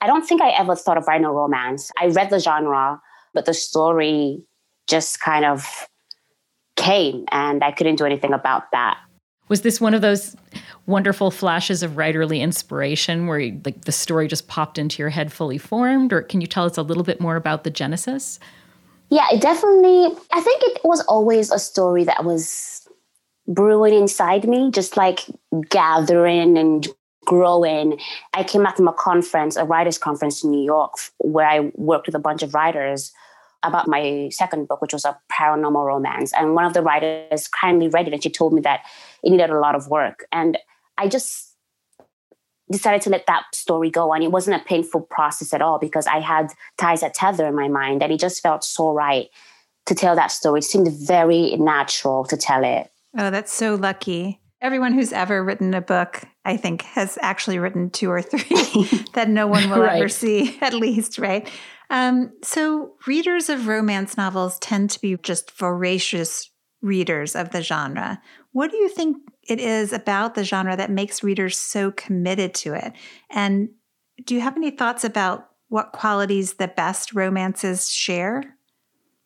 I 0.01 0.07
don't 0.07 0.25
think 0.25 0.41
I 0.41 0.49
ever 0.51 0.75
thought 0.75 0.97
of 0.97 1.07
writing 1.07 1.25
a 1.25 1.31
romance. 1.31 1.91
I 1.99 2.07
read 2.07 2.29
the 2.29 2.39
genre, 2.39 3.01
but 3.33 3.45
the 3.45 3.53
story 3.53 4.43
just 4.87 5.19
kind 5.19 5.45
of 5.45 5.87
came 6.75 7.25
and 7.31 7.63
I 7.63 7.71
couldn't 7.71 7.95
do 7.95 8.05
anything 8.05 8.33
about 8.33 8.71
that. 8.71 8.97
Was 9.47 9.61
this 9.61 9.79
one 9.79 9.93
of 9.93 10.01
those 10.01 10.35
wonderful 10.87 11.31
flashes 11.31 11.83
of 11.83 11.91
writerly 11.91 12.39
inspiration 12.41 13.27
where 13.27 13.39
you, 13.39 13.61
like 13.63 13.85
the 13.85 13.91
story 13.91 14.27
just 14.27 14.47
popped 14.47 14.77
into 14.77 15.01
your 15.01 15.09
head 15.09 15.31
fully 15.31 15.57
formed 15.57 16.11
or 16.11 16.21
can 16.21 16.41
you 16.41 16.47
tell 16.47 16.65
us 16.65 16.77
a 16.77 16.81
little 16.81 17.03
bit 17.03 17.21
more 17.21 17.35
about 17.35 17.63
the 17.63 17.69
genesis? 17.69 18.39
Yeah, 19.09 19.27
it 19.31 19.41
definitely, 19.41 20.17
I 20.33 20.41
think 20.41 20.63
it 20.63 20.81
was 20.83 21.01
always 21.01 21.51
a 21.51 21.59
story 21.59 22.03
that 22.05 22.25
was 22.25 22.87
brewing 23.47 23.93
inside 23.93 24.47
me, 24.47 24.71
just 24.71 24.97
like 24.97 25.25
gathering 25.69 26.57
and 26.57 26.87
growing. 27.25 27.99
I 28.33 28.43
came 28.43 28.63
back 28.63 28.77
from 28.77 28.87
a 28.87 28.93
conference, 28.93 29.55
a 29.55 29.65
writers' 29.65 29.97
conference 29.97 30.43
in 30.43 30.51
New 30.51 30.63
York, 30.63 30.93
where 31.17 31.47
I 31.47 31.71
worked 31.73 32.05
with 32.05 32.15
a 32.15 32.19
bunch 32.19 32.43
of 32.43 32.53
writers 32.53 33.11
about 33.63 33.87
my 33.87 34.29
second 34.31 34.67
book, 34.67 34.81
which 34.81 34.93
was 34.93 35.05
a 35.05 35.17
paranormal 35.31 35.85
romance. 35.85 36.31
And 36.33 36.53
one 36.53 36.65
of 36.65 36.73
the 36.73 36.81
writers 36.81 37.47
kindly 37.47 37.87
read 37.87 38.07
it 38.07 38.13
and 38.13 38.21
she 38.21 38.29
told 38.29 38.53
me 38.53 38.61
that 38.61 38.81
it 39.23 39.31
needed 39.31 39.49
a 39.49 39.59
lot 39.59 39.75
of 39.75 39.87
work. 39.87 40.25
And 40.31 40.57
I 40.97 41.07
just 41.07 41.55
decided 42.71 43.01
to 43.01 43.09
let 43.09 43.25
that 43.27 43.43
story 43.53 43.89
go. 43.89 44.13
And 44.13 44.23
it 44.23 44.31
wasn't 44.31 44.61
a 44.61 44.65
painful 44.65 45.01
process 45.01 45.53
at 45.53 45.61
all 45.61 45.79
because 45.79 46.07
I 46.07 46.19
had 46.19 46.51
Ties 46.77 47.01
That 47.01 47.13
Tether 47.13 47.47
in 47.47 47.55
my 47.55 47.67
mind 47.67 48.03
and 48.03 48.11
it 48.11 48.19
just 48.19 48.41
felt 48.41 48.63
so 48.63 48.91
right 48.91 49.27
to 49.85 49.95
tell 49.95 50.15
that 50.15 50.31
story. 50.31 50.59
It 50.59 50.63
seemed 50.63 50.91
very 50.91 51.55
natural 51.57 52.25
to 52.25 52.37
tell 52.37 52.63
it. 52.63 52.91
Oh, 53.17 53.29
that's 53.29 53.53
so 53.53 53.75
lucky. 53.75 54.41
Everyone 54.65 54.93
who's 54.93 55.13
ever 55.13 55.43
written 55.43 55.75
a 55.75 55.81
book, 55.81 56.23
I 56.43 56.57
think, 56.57 56.81
has 56.81 57.19
actually 57.21 57.59
written 57.59 57.91
two 57.91 58.09
or 58.09 58.23
three 58.23 59.05
that 59.13 59.29
no 59.29 59.45
one 59.45 59.69
will 59.69 59.81
right. 59.81 59.97
ever 59.97 60.09
see, 60.09 60.57
at 60.59 60.73
least, 60.73 61.19
right? 61.19 61.47
Um, 61.91 62.31
so, 62.41 62.95
readers 63.05 63.47
of 63.47 63.67
romance 63.67 64.17
novels 64.17 64.57
tend 64.57 64.89
to 64.89 64.99
be 64.99 65.17
just 65.17 65.51
voracious 65.51 66.49
readers 66.81 67.35
of 67.35 67.51
the 67.51 67.61
genre. 67.61 68.19
What 68.53 68.71
do 68.71 68.77
you 68.77 68.89
think 68.89 69.17
it 69.43 69.59
is 69.59 69.93
about 69.93 70.33
the 70.33 70.43
genre 70.43 70.75
that 70.75 70.89
makes 70.89 71.21
readers 71.21 71.59
so 71.59 71.91
committed 71.91 72.55
to 72.55 72.73
it? 72.73 72.93
And 73.29 73.69
do 74.23 74.33
you 74.33 74.41
have 74.41 74.57
any 74.57 74.71
thoughts 74.71 75.03
about 75.03 75.47
what 75.67 75.91
qualities 75.91 76.55
the 76.55 76.69
best 76.69 77.13
romances 77.13 77.91
share? 77.91 78.41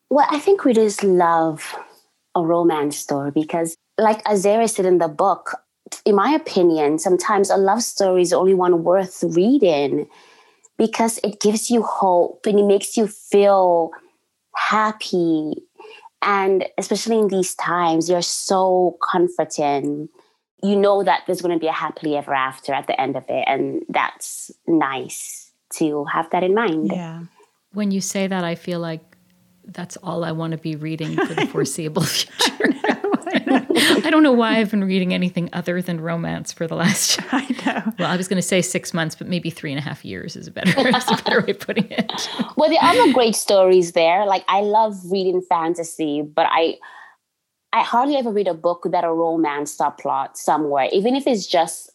Well, 0.10 0.28
I 0.30 0.40
think 0.40 0.66
readers 0.66 1.02
love 1.02 1.78
a 2.36 2.46
romance 2.46 2.98
story 2.98 3.32
because, 3.32 3.78
like 4.00 4.24
Azere 4.24 4.70
said 4.70 4.86
in 4.86 4.98
the 4.98 5.08
book, 5.08 5.56
in 6.06 6.16
my 6.16 6.32
opinion, 6.32 7.00
sometimes 7.00 7.50
a 7.50 7.58
love 7.58 7.82
story 7.82 8.22
is 8.22 8.30
the 8.30 8.38
only 8.38 8.54
one 8.54 8.84
worth 8.84 9.24
reading 9.24 10.08
because 10.78 11.20
it 11.24 11.40
gives 11.42 11.70
you 11.70 11.84
hope 11.84 12.46
and 12.46 12.60
it 12.60 12.66
makes 12.66 12.96
you 12.96 13.08
feel 13.08 13.92
happy 14.56 15.54
and 16.22 16.66
especially 16.78 17.18
in 17.18 17.28
these 17.28 17.56
times, 17.56 18.10
you're 18.10 18.22
so 18.22 18.98
comforting. 19.12 20.10
You 20.62 20.76
know 20.76 21.04
that 21.04 21.24
there's 21.26 21.42
going 21.42 21.58
to 21.58 21.60
be 21.60 21.68
a 21.68 21.72
happily 21.72 22.18
ever 22.18 22.34
after 22.34 22.74
at 22.74 22.88
the 22.88 23.00
end 23.00 23.16
of 23.16 23.24
it. 23.30 23.44
And 23.48 23.84
that's 23.88 24.52
nice 24.68 25.52
to 25.76 26.04
have 26.06 26.30
that 26.32 26.44
in 26.44 26.54
mind. 26.54 26.92
Yeah. 26.92 27.24
When 27.72 27.92
you 27.92 28.02
say 28.02 28.28
that, 28.28 28.44
I 28.44 28.56
feel 28.56 28.80
like 28.80 29.09
that's 29.74 29.98
all 29.98 30.24
I 30.24 30.32
want 30.32 30.52
to 30.52 30.58
be 30.58 30.76
reading 30.76 31.16
for 31.16 31.34
the 31.34 31.48
foreseeable 31.52 32.04
future. 32.04 32.74
I 33.32 34.10
don't 34.10 34.24
know 34.24 34.32
why 34.32 34.58
I've 34.58 34.72
been 34.72 34.84
reading 34.84 35.14
anything 35.14 35.50
other 35.54 35.82
than 35.82 36.02
romance 36.02 36.52
for 36.52 36.68
the 36.68 36.76
last. 36.76 37.20
I 37.32 37.48
know. 37.66 37.94
Well, 38.00 38.10
I 38.10 38.18
was 38.18 38.28
going 38.28 38.38
to 38.38 38.48
say 38.48 38.62
six 38.62 38.94
months, 38.94 39.16
but 39.16 39.28
maybe 39.28 39.50
three 39.50 39.72
and 39.72 39.80
a 39.80 39.82
half 39.82 40.04
years 40.04 40.36
is 40.36 40.48
a 40.48 40.52
better, 40.52 40.88
is 40.88 41.12
a 41.12 41.24
better 41.24 41.42
way 41.42 41.52
of 41.52 41.60
putting 41.60 41.90
it. 41.92 42.12
well, 42.56 42.70
there 42.70 42.80
are 42.82 43.14
great 43.14 43.36
stories 43.36 43.92
there. 43.92 44.26
Like 44.26 44.44
I 44.48 44.62
love 44.62 44.96
reading 45.12 45.42
fantasy, 45.42 46.22
but 46.22 46.48
I, 46.50 46.78
I 47.72 47.84
hardly 47.84 48.16
ever 48.16 48.32
read 48.32 48.48
a 48.48 48.54
book 48.54 48.84
without 48.84 49.04
a 49.04 49.14
romance 49.14 49.78
subplot 49.78 50.36
somewhere, 50.36 50.90
even 50.92 51.16
if 51.16 51.28
it's 51.28 51.46
just 51.46 51.92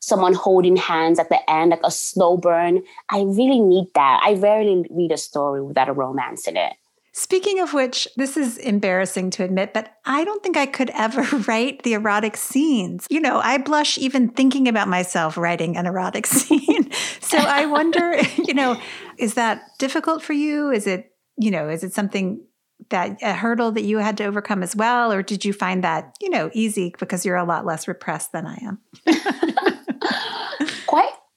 someone 0.00 0.34
holding 0.34 0.76
hands 0.76 1.18
at 1.18 1.28
the 1.28 1.50
end, 1.50 1.70
like 1.70 1.80
a 1.84 1.90
slow 1.90 2.36
burn. 2.36 2.82
I 3.10 3.20
really 3.20 3.60
need 3.60 3.86
that. 3.94 4.20
I 4.24 4.34
rarely 4.34 4.84
read 4.90 5.12
a 5.12 5.16
story 5.16 5.62
without 5.62 5.88
a 5.88 5.92
romance 5.92 6.48
in 6.48 6.56
it. 6.56 6.72
Speaking 7.14 7.60
of 7.60 7.74
which, 7.74 8.08
this 8.16 8.38
is 8.38 8.56
embarrassing 8.56 9.30
to 9.30 9.44
admit, 9.44 9.74
but 9.74 9.94
I 10.06 10.24
don't 10.24 10.42
think 10.42 10.56
I 10.56 10.64
could 10.64 10.90
ever 10.94 11.22
write 11.46 11.82
the 11.82 11.92
erotic 11.92 12.38
scenes. 12.38 13.06
You 13.10 13.20
know, 13.20 13.38
I 13.38 13.58
blush 13.58 13.98
even 13.98 14.30
thinking 14.30 14.66
about 14.66 14.88
myself 14.88 15.36
writing 15.36 15.76
an 15.76 15.86
erotic 15.86 16.26
scene. 16.28 16.90
so 17.20 17.36
I 17.36 17.66
wonder, 17.66 18.16
you 18.44 18.54
know, 18.54 18.80
is 19.18 19.34
that 19.34 19.62
difficult 19.78 20.22
for 20.22 20.32
you? 20.32 20.70
Is 20.70 20.86
it, 20.86 21.12
you 21.36 21.50
know, 21.50 21.68
is 21.68 21.84
it 21.84 21.92
something 21.92 22.42
that 22.88 23.18
a 23.22 23.34
hurdle 23.34 23.72
that 23.72 23.82
you 23.82 23.98
had 23.98 24.16
to 24.16 24.24
overcome 24.24 24.62
as 24.62 24.74
well? 24.74 25.12
Or 25.12 25.22
did 25.22 25.44
you 25.44 25.52
find 25.52 25.84
that, 25.84 26.16
you 26.20 26.30
know, 26.30 26.50
easy 26.54 26.94
because 26.98 27.26
you're 27.26 27.36
a 27.36 27.44
lot 27.44 27.66
less 27.66 27.86
repressed 27.86 28.32
than 28.32 28.46
I 28.46 28.56
am? 28.62 28.78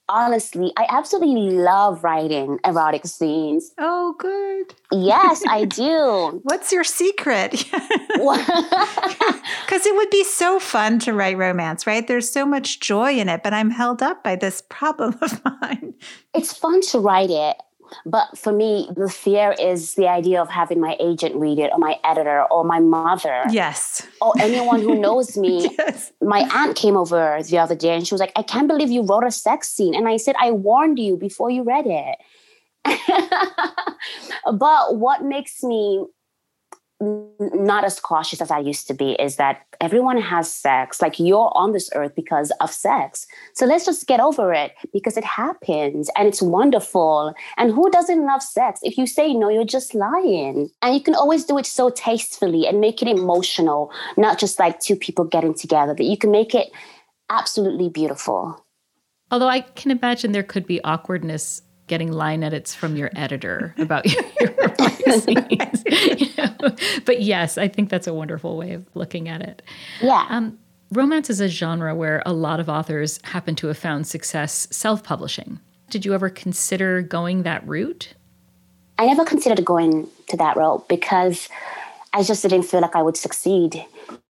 Honestly, 0.08 0.72
I 0.76 0.86
absolutely 0.88 1.50
love 1.56 2.04
writing 2.04 2.60
erotic 2.64 3.04
scenes. 3.06 3.72
Oh, 3.78 4.14
good. 4.18 4.74
Yes, 4.92 5.42
I 5.48 5.64
do. 5.82 6.40
What's 6.44 6.72
your 6.72 6.84
secret? 6.84 7.50
Because 7.52 7.66
it 9.86 9.96
would 9.96 10.10
be 10.10 10.22
so 10.22 10.60
fun 10.60 11.00
to 11.00 11.12
write 11.12 11.36
romance, 11.36 11.86
right? 11.86 12.06
There's 12.06 12.30
so 12.30 12.46
much 12.46 12.78
joy 12.78 13.14
in 13.14 13.28
it, 13.28 13.42
but 13.42 13.52
I'm 13.52 13.70
held 13.70 14.00
up 14.02 14.22
by 14.22 14.36
this 14.36 14.62
problem 14.68 15.18
of 15.20 15.42
mine. 15.60 15.94
It's 16.34 16.56
fun 16.56 16.80
to 16.82 17.00
write 17.00 17.30
it. 17.30 17.56
But 18.04 18.36
for 18.36 18.52
me, 18.52 18.88
the 18.94 19.08
fear 19.08 19.54
is 19.58 19.94
the 19.94 20.08
idea 20.08 20.40
of 20.40 20.48
having 20.48 20.80
my 20.80 20.96
agent 21.00 21.34
read 21.36 21.58
it 21.58 21.70
or 21.72 21.78
my 21.78 21.98
editor 22.04 22.42
or 22.50 22.64
my 22.64 22.80
mother. 22.80 23.44
Yes. 23.50 24.06
Or 24.20 24.32
anyone 24.40 24.80
who 24.80 24.98
knows 24.98 25.36
me. 25.36 25.70
yes. 25.78 26.12
My 26.20 26.48
aunt 26.52 26.76
came 26.76 26.96
over 26.96 27.38
the 27.42 27.58
other 27.58 27.74
day 27.74 27.94
and 27.94 28.06
she 28.06 28.14
was 28.14 28.20
like, 28.20 28.32
I 28.36 28.42
can't 28.42 28.68
believe 28.68 28.90
you 28.90 29.02
wrote 29.02 29.24
a 29.24 29.30
sex 29.30 29.70
scene. 29.70 29.94
And 29.94 30.08
I 30.08 30.16
said, 30.16 30.34
I 30.38 30.50
warned 30.50 30.98
you 30.98 31.16
before 31.16 31.50
you 31.50 31.62
read 31.62 31.86
it. 31.86 32.18
but 34.52 34.96
what 34.96 35.24
makes 35.24 35.62
me 35.62 36.06
not 37.00 37.84
as 37.84 38.00
cautious 38.00 38.40
as 38.40 38.50
I 38.50 38.58
used 38.58 38.86
to 38.88 38.94
be 38.94 39.12
is 39.12 39.36
that 39.36 39.66
everyone 39.80 40.18
has 40.18 40.52
sex. 40.52 41.02
Like 41.02 41.18
you're 41.18 41.52
on 41.54 41.72
this 41.72 41.90
earth 41.94 42.14
because 42.14 42.50
of 42.60 42.70
sex. 42.72 43.26
So 43.54 43.66
let's 43.66 43.84
just 43.84 44.06
get 44.06 44.20
over 44.20 44.52
it 44.52 44.72
because 44.92 45.16
it 45.16 45.24
happens 45.24 46.08
and 46.16 46.26
it's 46.26 46.40
wonderful. 46.40 47.34
And 47.58 47.72
who 47.72 47.90
doesn't 47.90 48.24
love 48.24 48.42
sex? 48.42 48.80
If 48.82 48.96
you 48.96 49.06
say 49.06 49.34
no, 49.34 49.50
you're 49.50 49.64
just 49.64 49.94
lying. 49.94 50.70
And 50.80 50.94
you 50.94 51.02
can 51.02 51.14
always 51.14 51.44
do 51.44 51.58
it 51.58 51.66
so 51.66 51.90
tastefully 51.90 52.66
and 52.66 52.80
make 52.80 53.02
it 53.02 53.08
emotional, 53.08 53.90
not 54.16 54.38
just 54.38 54.58
like 54.58 54.80
two 54.80 54.96
people 54.96 55.24
getting 55.24 55.54
together, 55.54 55.94
but 55.94 56.06
you 56.06 56.16
can 56.16 56.30
make 56.30 56.54
it 56.54 56.70
absolutely 57.28 57.90
beautiful. 57.90 58.64
Although 59.30 59.48
I 59.48 59.60
can 59.60 59.90
imagine 59.90 60.32
there 60.32 60.42
could 60.42 60.66
be 60.66 60.82
awkwardness 60.82 61.60
getting 61.88 62.10
line 62.12 62.42
edits 62.42 62.74
from 62.74 62.96
your 62.96 63.10
editor 63.14 63.74
about 63.78 64.06
your, 64.40 64.48
your 65.06 65.46
you 66.16 66.28
know? 66.36 66.76
But 67.04 67.22
yes, 67.22 67.58
I 67.58 67.68
think 67.68 67.90
that's 67.90 68.06
a 68.06 68.14
wonderful 68.14 68.56
way 68.56 68.72
of 68.72 68.84
looking 68.94 69.28
at 69.28 69.42
it. 69.42 69.62
Yeah. 70.00 70.26
Um, 70.28 70.58
romance 70.90 71.30
is 71.30 71.40
a 71.40 71.48
genre 71.48 71.94
where 71.94 72.22
a 72.26 72.32
lot 72.32 72.60
of 72.60 72.68
authors 72.68 73.20
happen 73.24 73.54
to 73.56 73.66
have 73.68 73.78
found 73.78 74.06
success 74.06 74.68
self 74.70 75.02
publishing. 75.02 75.60
Did 75.90 76.04
you 76.04 76.14
ever 76.14 76.28
consider 76.28 77.02
going 77.02 77.44
that 77.44 77.66
route? 77.66 78.14
I 78.98 79.06
never 79.06 79.24
considered 79.24 79.64
going 79.64 80.08
to 80.28 80.36
that 80.38 80.56
route 80.56 80.88
because 80.88 81.48
I 82.12 82.22
just 82.22 82.42
didn't 82.42 82.62
feel 82.62 82.80
like 82.80 82.96
I 82.96 83.02
would 83.02 83.16
succeed. 83.16 83.84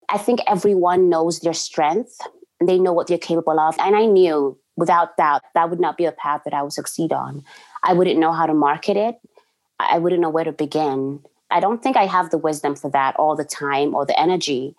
I 0.08 0.18
think 0.18 0.40
everyone 0.46 1.08
knows 1.08 1.40
their 1.40 1.52
strength, 1.52 2.18
they 2.64 2.78
know 2.78 2.92
what 2.92 3.06
they're 3.06 3.18
capable 3.18 3.60
of. 3.60 3.76
And 3.78 3.94
I 3.94 4.06
knew 4.06 4.58
without 4.76 5.16
doubt, 5.16 5.42
that 5.54 5.70
would 5.70 5.80
not 5.80 5.96
be 5.96 6.04
a 6.04 6.12
path 6.12 6.42
that 6.44 6.54
I 6.54 6.62
would 6.62 6.72
succeed 6.72 7.12
on. 7.12 7.44
I 7.82 7.92
wouldn't 7.92 8.18
know 8.18 8.32
how 8.32 8.46
to 8.46 8.54
market 8.54 8.96
it. 8.96 9.16
I 9.78 9.98
wouldn't 9.98 10.22
know 10.22 10.30
where 10.30 10.44
to 10.44 10.52
begin. 10.52 11.20
I 11.50 11.60
don't 11.60 11.82
think 11.82 11.96
I 11.96 12.06
have 12.06 12.30
the 12.30 12.38
wisdom 12.38 12.74
for 12.74 12.90
that 12.90 13.16
all 13.16 13.36
the 13.36 13.44
time 13.44 13.94
or 13.94 14.04
the 14.04 14.18
energy. 14.18 14.74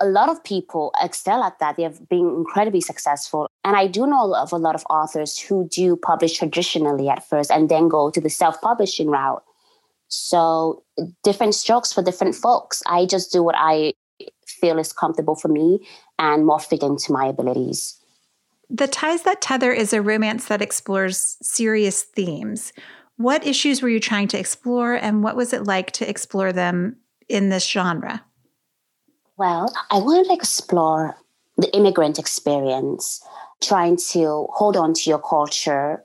A 0.00 0.06
lot 0.06 0.28
of 0.28 0.42
people 0.44 0.92
excel 1.02 1.42
at 1.42 1.58
that. 1.58 1.76
They 1.76 1.82
have 1.82 2.08
been 2.08 2.28
incredibly 2.28 2.80
successful. 2.80 3.48
And 3.64 3.76
I 3.76 3.86
do 3.86 4.06
know 4.06 4.34
of 4.34 4.52
a 4.52 4.56
lot 4.56 4.74
of 4.74 4.84
authors 4.88 5.38
who 5.38 5.68
do 5.68 5.96
publish 5.96 6.38
traditionally 6.38 7.08
at 7.08 7.28
first 7.28 7.50
and 7.50 7.68
then 7.68 7.88
go 7.88 8.10
to 8.10 8.20
the 8.20 8.30
self 8.30 8.60
publishing 8.60 9.08
route. 9.08 9.42
So, 10.08 10.82
different 11.22 11.54
strokes 11.54 11.92
for 11.92 12.02
different 12.02 12.34
folks. 12.34 12.82
I 12.86 13.04
just 13.04 13.30
do 13.30 13.42
what 13.42 13.56
I 13.58 13.92
feel 14.46 14.78
is 14.78 14.92
comfortable 14.92 15.34
for 15.34 15.48
me 15.48 15.86
and 16.18 16.46
more 16.46 16.58
fit 16.58 16.82
into 16.82 17.12
my 17.12 17.26
abilities. 17.26 17.98
The 18.70 18.86
Ties 18.86 19.22
That 19.22 19.40
Tether 19.40 19.72
is 19.72 19.92
a 19.92 20.02
romance 20.02 20.46
that 20.46 20.62
explores 20.62 21.36
serious 21.40 22.02
themes. 22.02 22.72
What 23.18 23.44
issues 23.44 23.82
were 23.82 23.88
you 23.88 23.98
trying 23.98 24.28
to 24.28 24.38
explore, 24.38 24.94
and 24.94 25.24
what 25.24 25.34
was 25.34 25.52
it 25.52 25.64
like 25.64 25.90
to 25.92 26.08
explore 26.08 26.52
them 26.52 26.96
in 27.28 27.48
this 27.48 27.68
genre? 27.68 28.24
Well, 29.36 29.72
I 29.90 29.98
wanted 29.98 30.28
to 30.28 30.34
explore 30.34 31.16
the 31.56 31.68
immigrant 31.76 32.20
experience, 32.20 33.20
trying 33.60 33.96
to 34.12 34.46
hold 34.52 34.76
on 34.76 34.94
to 34.94 35.10
your 35.10 35.18
culture 35.18 36.00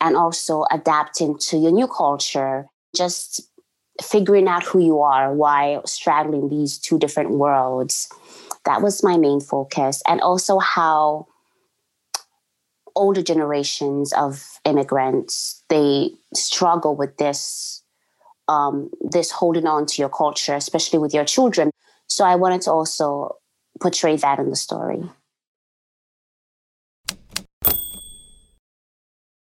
and 0.00 0.16
also 0.16 0.64
adapting 0.70 1.36
to 1.38 1.58
your 1.58 1.70
new 1.70 1.86
culture, 1.86 2.66
just 2.96 3.42
figuring 4.02 4.48
out 4.48 4.64
who 4.64 4.78
you 4.78 5.00
are 5.00 5.34
while 5.34 5.86
straddling 5.86 6.48
these 6.48 6.78
two 6.78 6.98
different 6.98 7.32
worlds. 7.32 8.08
That 8.64 8.80
was 8.80 9.04
my 9.04 9.18
main 9.18 9.40
focus. 9.40 10.02
And 10.08 10.22
also 10.22 10.58
how 10.58 11.26
older 12.96 13.22
generations 13.22 14.12
of 14.12 14.60
immigrants 14.64 15.62
they 15.68 16.10
struggle 16.34 16.94
with 16.94 17.16
this 17.16 17.82
um, 18.48 18.90
this 19.00 19.30
holding 19.30 19.66
on 19.66 19.86
to 19.86 20.02
your 20.02 20.10
culture, 20.10 20.54
especially 20.54 20.98
with 20.98 21.14
your 21.14 21.24
children. 21.24 21.70
So 22.06 22.24
I 22.24 22.34
wanted 22.34 22.60
to 22.62 22.72
also 22.72 23.36
portray 23.80 24.16
that 24.16 24.38
in 24.38 24.50
the 24.50 24.56
story. 24.56 25.02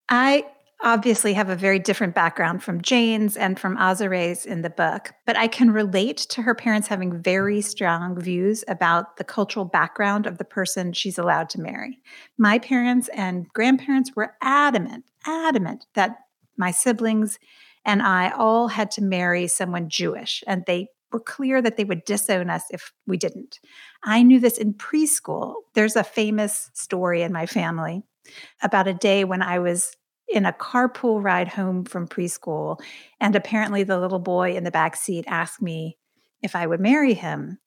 I 0.07 0.45
obviously 0.84 1.34
have 1.34 1.50
a 1.50 1.55
very 1.55 1.79
different 1.79 2.13
background 2.13 2.63
from 2.63 2.82
Jane's 2.82 3.38
and 3.38 3.60
from 3.60 3.77
Azere's 3.77 4.46
in 4.46 4.62
the 4.62 4.70
book, 4.70 5.13
but 5.25 5.38
I 5.38 5.48
can 5.48 5.72
relate 5.72 6.17
to 6.17 6.41
her 6.41 6.53
parents 6.53 6.88
having 6.88 7.22
very 7.22 7.62
strong 7.62 8.20
views 8.20 8.63
about 8.67 9.17
the 9.17 9.24
cultural 9.24 9.65
background 9.65 10.27
of 10.27 10.38
the 10.38 10.46
person 10.46 10.94
she's 10.94 11.17
allowed 11.17 11.50
to 11.51 11.62
marry. 11.62 12.00
My 12.38 12.60
parents 12.60 13.10
and 13.10 13.48
grandparents 13.50 14.12
were 14.15 14.36
adamant, 14.41 15.05
adamant 15.25 15.86
that 15.94 16.17
my 16.58 16.72
siblings 16.72 17.39
and 17.86 18.01
I 18.01 18.32
all 18.32 18.67
had 18.67 18.91
to 18.91 19.03
marry 19.03 19.48
someone 19.48 19.89
Jewish, 19.89 20.44
and 20.48 20.63
they 20.65 20.88
were 21.12 21.20
clear 21.20 21.62
that 21.62 21.77
they 21.77 21.84
would 21.84 22.03
disown 22.03 22.50
us 22.50 22.63
if 22.72 22.91
we 23.08 23.15
didn't. 23.15 23.60
I 24.03 24.24
knew 24.24 24.39
this 24.39 24.58
in 24.58 24.74
preschool. 24.74 25.53
There's 25.74 25.96
a 25.96 26.03
famous 26.03 26.70
story 26.74 27.22
in 27.22 27.32
my 27.32 27.46
family 27.46 28.03
about 28.62 28.88
a 28.88 28.94
day 28.94 29.24
when 29.24 29.41
I 29.41 29.60
was 29.60 29.96
in 30.27 30.46
a 30.46 30.53
carpool 30.53 31.24
ride 31.24 31.48
home 31.48 31.86
from 31.86 32.08
preschool. 32.08 32.79
And 33.20 33.36
apparently, 33.36 33.84
the 33.84 34.00
little 34.00 34.20
boy 34.20 34.55
in 34.55 34.63
the 34.63 34.72
back 34.72 34.96
seat 34.96 35.25
asked 35.27 35.62
me 35.62 35.98
if 36.41 36.55
I 36.55 36.67
would 36.67 36.79
marry 36.79 37.13
him. 37.13 37.60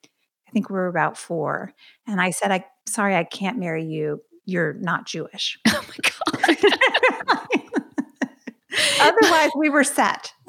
I 0.46 0.50
think 0.50 0.70
we 0.70 0.74
were 0.74 0.86
about 0.86 1.18
four. 1.18 1.74
And 2.06 2.20
I 2.20 2.30
said, 2.30 2.50
I 2.50 2.64
sorry, 2.86 3.14
I 3.16 3.24
can't 3.24 3.58
marry 3.58 3.84
you. 3.84 4.22
You're 4.44 4.74
not 4.74 5.06
Jewish. 5.06 5.58
Oh 5.68 5.84
my 5.88 6.56
God. 6.56 6.56
Otherwise, 9.00 9.50
we 9.56 9.68
were 9.70 9.84
set. 9.84 10.32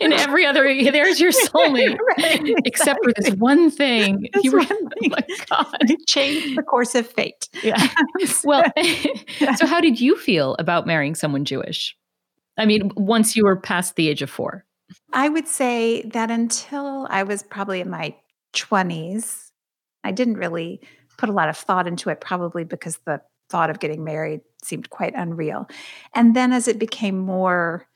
In 0.00 0.12
every 0.12 0.44
other, 0.46 0.62
there's 0.62 1.20
your 1.20 1.32
soulmate, 1.32 1.96
Right, 2.18 2.54
except 2.64 3.00
for 3.04 3.12
this 3.12 3.34
one 3.34 3.70
thing. 3.70 4.28
This 4.32 4.44
You 4.44 4.52
were, 4.52 4.58
one 4.58 4.68
oh 4.70 4.88
thing. 5.00 5.10
my 5.10 5.36
God. 5.50 5.76
We 5.88 5.96
changed 6.06 6.56
the 6.56 6.62
course 6.62 6.94
of 6.94 7.06
fate. 7.06 7.48
Yeah. 7.62 7.88
Well, 8.44 8.64
so 9.56 9.66
how 9.66 9.80
did 9.80 10.00
you 10.00 10.16
feel 10.16 10.56
about 10.58 10.86
marrying 10.86 11.14
someone 11.14 11.44
Jewish? 11.44 11.96
I 12.58 12.66
mean, 12.66 12.90
once 12.96 13.36
you 13.36 13.44
were 13.44 13.56
past 13.56 13.96
the 13.96 14.08
age 14.08 14.22
of 14.22 14.30
four. 14.30 14.64
I 15.12 15.28
would 15.28 15.48
say 15.48 16.02
that 16.12 16.30
until 16.30 17.06
I 17.10 17.22
was 17.22 17.42
probably 17.42 17.80
in 17.80 17.90
my 17.90 18.14
20s, 18.54 19.50
I 20.04 20.12
didn't 20.12 20.34
really 20.36 20.80
put 21.18 21.28
a 21.28 21.32
lot 21.32 21.48
of 21.48 21.56
thought 21.56 21.86
into 21.86 22.10
it, 22.10 22.20
probably 22.20 22.64
because 22.64 22.98
the 23.06 23.20
thought 23.48 23.70
of 23.70 23.78
getting 23.80 24.04
married 24.04 24.40
seemed 24.62 24.90
quite 24.90 25.14
unreal. 25.14 25.68
And 26.14 26.34
then 26.34 26.52
as 26.52 26.68
it 26.68 26.78
became 26.78 27.18
more 27.18 27.86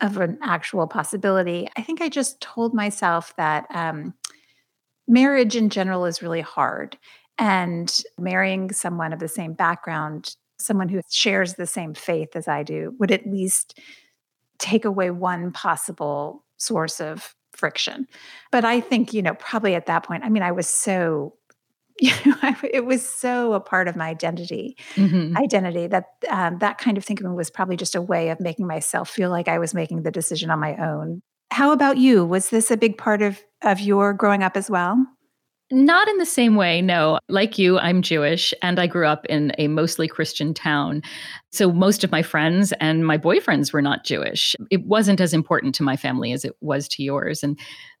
of 0.00 0.18
an 0.18 0.38
actual 0.42 0.86
possibility, 0.86 1.68
I 1.76 1.82
think 1.82 2.00
I 2.02 2.08
just 2.08 2.40
told 2.40 2.74
myself 2.74 3.34
that 3.36 3.66
um, 3.70 4.14
marriage 5.08 5.56
in 5.56 5.70
general 5.70 6.04
is 6.04 6.22
really 6.22 6.42
hard. 6.42 6.98
And 7.38 8.02
marrying 8.18 8.72
someone 8.72 9.12
of 9.12 9.18
the 9.18 9.28
same 9.28 9.52
background, 9.52 10.34
someone 10.58 10.88
who 10.88 11.02
shares 11.10 11.54
the 11.54 11.66
same 11.66 11.92
faith 11.92 12.34
as 12.34 12.48
I 12.48 12.62
do, 12.62 12.94
would 12.98 13.10
at 13.10 13.26
least 13.26 13.78
take 14.58 14.86
away 14.86 15.10
one 15.10 15.52
possible 15.52 16.44
source 16.56 16.98
of 16.98 17.34
friction. 17.52 18.06
But 18.50 18.64
I 18.64 18.80
think, 18.80 19.12
you 19.12 19.20
know, 19.20 19.34
probably 19.34 19.74
at 19.74 19.84
that 19.84 20.02
point, 20.02 20.24
I 20.24 20.30
mean, 20.30 20.42
I 20.42 20.52
was 20.52 20.66
so, 20.66 21.34
you 22.00 22.12
know, 22.26 22.36
I, 22.42 22.56
it 22.72 22.84
was 22.84 23.08
so 23.08 23.52
a 23.54 23.60
part 23.60 23.88
of 23.88 23.96
my 23.96 24.08
identity, 24.08 24.76
Mhm. 24.96 25.36
identity 25.36 25.86
that 25.86 26.04
um, 26.28 26.58
that 26.58 26.78
kind 26.78 26.98
of 26.98 27.04
thinking 27.04 27.34
was 27.34 27.50
probably 27.50 27.76
just 27.76 27.94
a 27.94 28.02
way 28.02 28.28
of 28.28 28.40
making 28.40 28.66
myself 28.66 29.08
feel 29.08 29.30
like 29.30 29.48
I 29.48 29.58
was 29.58 29.72
making 29.74 30.02
the 30.02 30.10
decision 30.10 30.50
on 30.50 30.60
my 30.60 30.76
own. 30.76 31.22
How 31.50 31.72
about 31.72 31.96
you? 31.96 32.24
Was 32.24 32.50
this 32.50 32.70
a 32.70 32.76
big 32.76 32.98
part 32.98 33.22
of 33.22 33.42
of 33.62 33.80
your 33.80 34.12
growing 34.12 34.42
up 34.42 34.56
as 34.56 34.68
well? 34.70 35.04
Not 35.72 36.06
in 36.06 36.18
the 36.18 36.26
same 36.26 36.54
way, 36.54 36.80
no. 36.80 37.18
Like 37.28 37.58
you, 37.58 37.76
I'm 37.76 38.00
Jewish 38.00 38.54
and 38.62 38.78
I 38.78 38.86
grew 38.86 39.04
up 39.04 39.26
in 39.26 39.50
a 39.58 39.66
mostly 39.66 40.06
Christian 40.06 40.54
town. 40.54 41.02
So 41.50 41.72
most 41.72 42.04
of 42.04 42.12
my 42.12 42.22
friends 42.22 42.72
and 42.78 43.04
my 43.04 43.18
boyfriends 43.18 43.72
were 43.72 43.82
not 43.82 44.04
Jewish. 44.04 44.54
It 44.70 44.86
wasn't 44.86 45.20
as 45.20 45.34
important 45.34 45.74
to 45.76 45.82
my 45.82 45.96
family 45.96 46.30
as 46.32 46.44
it 46.44 46.54
was 46.60 46.86
to 46.90 47.02
yours. 47.02 47.42
And 47.42 47.58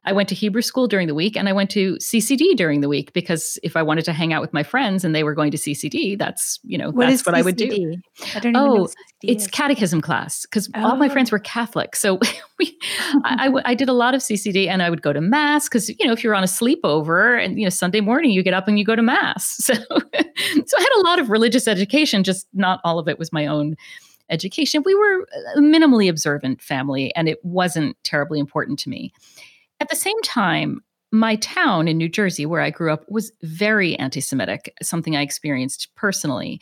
I 0.08 0.12
went 0.12 0.28
to 0.28 0.34
Hebrew 0.36 0.62
school 0.62 0.86
during 0.86 1.08
the 1.08 1.14
week 1.14 1.36
and 1.36 1.48
I 1.48 1.52
went 1.52 1.68
to 1.70 1.96
CCD 1.96 2.54
during 2.56 2.80
the 2.80 2.88
week 2.88 3.12
because 3.12 3.58
if 3.64 3.76
I 3.76 3.82
wanted 3.82 4.04
to 4.04 4.12
hang 4.12 4.32
out 4.32 4.40
with 4.40 4.52
my 4.52 4.62
friends 4.62 5.04
and 5.04 5.14
they 5.16 5.24
were 5.24 5.34
going 5.34 5.50
to 5.50 5.56
CCD, 5.58 6.16
that's, 6.16 6.60
you 6.62 6.78
know, 6.78 6.90
What 6.92 7.08
that's 7.08 7.26
what 7.26 7.34
I 7.34 7.42
would 7.42 7.56
do. 7.56 7.96
I 8.34 8.38
don't 8.38 8.56
Oh, 8.56 8.86
CCD 8.86 8.94
It's 9.24 9.44
is. 9.44 9.50
catechism 9.50 10.00
class 10.00 10.42
because 10.46 10.70
all 10.76 10.96
my 10.96 11.06
Oh. 11.08 11.10
friends 11.10 11.32
were 11.32 11.38
oh. 11.40 11.42
Catholic. 11.44 11.96
So 11.96 12.20
we, 12.60 12.78
I, 13.24 13.36
I 13.40 13.44
w- 13.46 13.62
I 13.66 13.74
did 13.74 13.88
a 13.88 13.92
lot 13.92 14.14
of 14.14 14.20
CCD 14.20 14.68
and 14.68 14.80
I 14.80 14.90
would 14.90 15.02
go 15.02 15.12
to 15.12 15.20
mass 15.20 15.68
because, 15.68 15.88
you 15.88 16.06
know, 16.06 16.12
if 16.12 16.22
you're 16.22 16.36
on 16.36 16.44
a 16.44 16.46
sleepover 16.46 17.44
and, 17.44 17.58
you 17.58 17.64
know, 17.66 17.70
Sunday 17.70 18.00
morning, 18.00 18.30
you 18.30 18.44
get 18.44 18.54
up 18.54 18.68
and 18.68 18.78
you 18.78 18.84
go 18.84 18.94
to 18.96 19.02
mass. 19.02 19.56
So, 19.66 19.74
so 19.74 20.78
I 20.78 20.80
had 20.80 20.92
a 20.98 21.02
lot 21.02 21.18
of 21.18 21.30
religious 21.30 21.66
education, 21.66 22.22
just 22.22 22.46
not 22.54 22.80
all 22.84 22.98
of 23.00 23.08
it 23.08 23.18
was 23.18 23.32
my 23.32 23.46
own 23.46 23.74
education. 24.30 24.82
We 24.84 24.94
were 24.94 25.26
a 25.56 25.60
minimally 25.60 26.08
observant 26.08 26.60
family 26.62 27.12
and 27.16 27.28
it 27.28 27.38
wasn't 27.42 27.96
terribly 28.04 28.38
important 28.38 28.78
to 28.80 28.88
me. 28.88 29.12
At 29.80 29.88
the 29.88 29.96
same 29.96 30.20
time, 30.22 30.82
my 31.12 31.36
town 31.36 31.88
in 31.88 31.96
New 31.96 32.08
Jersey, 32.08 32.46
where 32.46 32.60
I 32.60 32.70
grew 32.70 32.92
up, 32.92 33.04
was 33.10 33.32
very 33.42 33.96
anti 33.98 34.20
Semitic, 34.20 34.74
something 34.82 35.16
I 35.16 35.22
experienced 35.22 35.94
personally. 35.94 36.60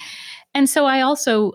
And 0.54 0.68
so 0.68 0.86
I 0.86 1.00
also 1.00 1.54